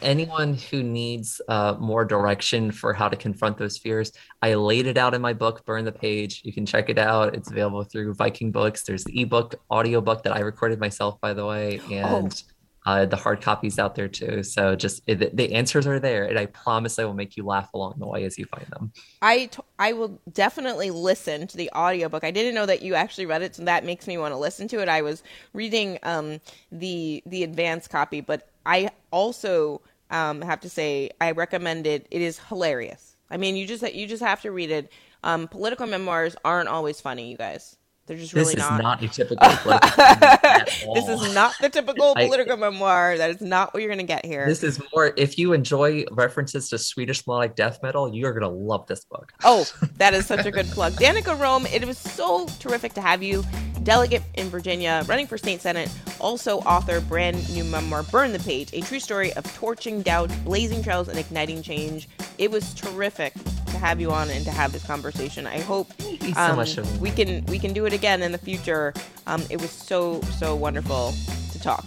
Anyone 0.02 0.55
who 0.55 0.83
needs 0.83 1.40
uh, 1.48 1.76
more 1.79 2.05
direction 2.05 2.70
for 2.70 2.92
how 2.92 3.09
to 3.09 3.16
confront 3.16 3.59
those 3.59 3.79
fears, 3.79 4.12
I 4.42 4.55
laid 4.55 4.87
it 4.87 4.96
out 4.96 5.14
in 5.14 5.20
my 5.20 5.33
book, 5.33 5.64
Burn 5.64 5.85
the 5.85 5.92
Page. 5.92 6.42
You 6.44 6.52
can 6.52 6.66
check 6.66 6.88
it 6.88 6.98
out. 6.98 7.35
It's 7.35 7.50
available 7.50 7.85
through 7.85 8.14
Viking 8.14 8.52
Books. 8.52 8.83
There's 8.85 9.05
the 9.05 9.20
ebook, 9.20 9.55
audiobook 9.70 10.22
that 10.24 10.35
I 10.35 10.40
recorded 10.40 10.81
myself, 10.81 11.20
by 11.20 11.35
the 11.35 11.46
way, 11.46 11.81
oh. 11.90 11.94
and 11.94 12.33
oh 12.33 12.52
uh, 12.87 13.05
the 13.05 13.16
hard 13.16 13.40
copies 13.40 13.79
out 13.79 13.96
there 13.96 14.07
too. 14.07 14.42
So 14.44 14.76
just 14.76 15.02
it, 15.07 15.37
the 15.37 15.52
answers 15.52 15.87
are 15.87 15.98
there, 15.98 16.24
and 16.24 16.38
I 16.38 16.46
promise 16.46 16.98
I 16.98 17.05
will 17.05 17.14
make 17.14 17.37
you 17.37 17.44
laugh 17.44 17.74
along 17.74 17.96
the 17.98 18.07
way 18.07 18.24
as 18.24 18.38
you 18.38 18.46
find 18.46 18.66
them. 18.68 18.92
I, 19.20 19.46
t- 19.46 19.61
I 19.79 19.92
will 19.92 20.20
definitely 20.33 20.90
listen 20.90 21.48
to 21.48 21.57
the 21.57 21.68
audiobook. 21.74 22.22
I 22.22 22.31
didn't 22.31 22.55
know 22.55 22.66
that 22.66 22.83
you 22.83 22.94
actually 22.94 23.26
read 23.26 23.42
it, 23.42 23.57
so 23.57 23.64
that 23.64 23.85
makes 23.85 24.07
me 24.07 24.16
want 24.18 24.33
to 24.33 24.38
listen 24.38 24.68
to 24.68 24.81
it. 24.81 24.88
I 24.88 25.02
was 25.02 25.24
reading 25.52 25.98
um, 26.05 26.40
the 26.70 27.22
the 27.26 27.42
advanced 27.42 27.90
copy, 27.90 28.20
but 28.20 28.48
I 28.66 28.90
also 29.11 29.81
um, 30.11 30.42
have 30.42 30.61
to 30.61 30.68
say 30.68 31.11
I 31.20 31.31
recommend 31.31 31.87
it. 31.87 32.07
It 32.11 32.20
is 32.20 32.38
hilarious. 32.38 33.16
I 33.31 33.37
mean, 33.38 33.57
you 33.57 33.66
just 33.66 33.94
you 33.94 34.07
just 34.07 34.22
have 34.22 34.42
to 34.42 34.50
read 34.50 34.70
it. 34.70 34.92
Um, 35.24 35.48
political 35.48 35.87
memoirs 35.87 36.37
aren't 36.44 36.68
always 36.68 37.00
funny, 37.00 37.31
you 37.31 37.37
guys. 37.37 37.76
They're 38.07 38.16
just 38.16 38.35
really 38.35 38.55
this 38.55 38.62
not. 38.62 38.83
not 38.83 39.03
a 39.03 39.09
typical 39.09 39.49
This 40.95 41.09
is 41.09 41.35
not 41.35 41.55
the 41.61 41.69
typical 41.69 42.14
political 42.14 42.53
I, 42.53 42.57
memoir. 42.71 43.19
That 43.19 43.31
is 43.31 43.40
not 43.40 43.75
what 43.75 43.83
you're 43.83 43.88
going 43.88 43.99
to 43.99 44.05
get 44.05 44.25
here. 44.25 44.47
This 44.47 44.62
is 44.62 44.81
more. 44.95 45.12
If 45.16 45.38
you 45.38 45.53
enjoy 45.53 46.05
references 46.12 46.69
to 46.69 46.79
Swedish 46.79 47.27
melodic 47.27 47.57
death 47.57 47.83
metal, 47.83 48.14
you 48.14 48.27
are 48.27 48.33
going 48.33 48.49
to 48.49 48.57
love 48.57 48.87
this 48.87 49.05
book. 49.05 49.33
Oh, 49.42 49.66
that 49.97 50.14
is 50.14 50.25
such 50.27 50.47
a 50.47 50.53
good 50.53 50.66
plug, 50.66 50.92
Danica 50.95 51.38
Roem. 51.38 51.66
It 51.66 51.85
was 51.85 51.99
so 51.99 52.47
terrific 52.61 52.92
to 52.95 53.01
have 53.01 53.25
you, 53.25 53.45
delegate 53.83 54.23
in 54.35 54.51
Virginia, 54.51 55.03
running 55.07 55.27
for 55.27 55.37
state 55.37 55.61
senate, 55.61 55.90
also 56.21 56.59
author 56.61 57.01
brand 57.01 57.53
new 57.53 57.64
memoir, 57.64 58.05
"Burn 58.05 58.33
the 58.33 58.38
Page: 58.38 58.71
A 58.73 58.83
True 58.83 59.01
Story 59.01 59.33
of 59.33 59.45
Torching 59.57 60.03
Doubt, 60.03 60.31
Blazing 60.45 60.81
Trails, 60.81 61.09
and 61.09 61.19
Igniting 61.19 61.61
Change." 61.61 62.09
It 62.38 62.53
was 62.53 62.73
terrific 62.75 63.33
to 63.77 63.85
have 63.85 64.01
you 64.01 64.11
on 64.11 64.31
and 64.31 64.45
to 64.45 64.51
have 64.51 64.73
this 64.73 64.85
conversation. 64.85 65.47
I 65.47 65.61
hope 65.61 65.91
um, 66.37 66.65
so 66.67 66.83
we 66.99 67.11
can 67.11 67.45
we 67.47 67.59
can 67.59 67.73
do 67.73 67.85
it 67.87 67.93
again 67.93 68.23
in 68.23 68.33
the 68.33 68.39
future. 68.39 68.95
Um, 69.27 69.43
it 69.51 69.61
was 69.61 69.71
so 69.71 70.21
so 70.23 70.57
wonderful 70.57 71.15
to 71.53 71.61
talk. 71.61 71.85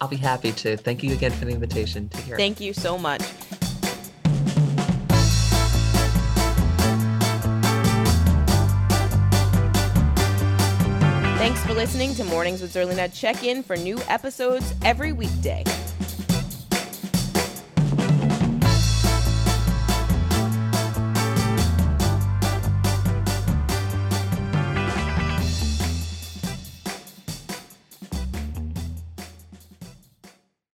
I'll 0.00 0.08
be 0.08 0.16
happy 0.16 0.52
to. 0.52 0.76
Thank 0.76 1.02
you 1.02 1.12
again 1.14 1.32
for 1.32 1.46
the 1.46 1.52
invitation. 1.52 2.08
Take 2.10 2.26
care. 2.26 2.36
Thank 2.36 2.60
you 2.60 2.72
so 2.72 2.98
much. 2.98 3.22
Thanks 11.44 11.60
for 11.66 11.74
listening 11.74 12.14
to 12.14 12.24
Mornings 12.24 12.62
with 12.62 12.72
Zerlina. 12.72 13.12
Check 13.14 13.44
in 13.44 13.62
for 13.62 13.76
new 13.76 13.98
episodes 14.08 14.74
every 14.82 15.12
weekday. 15.12 15.62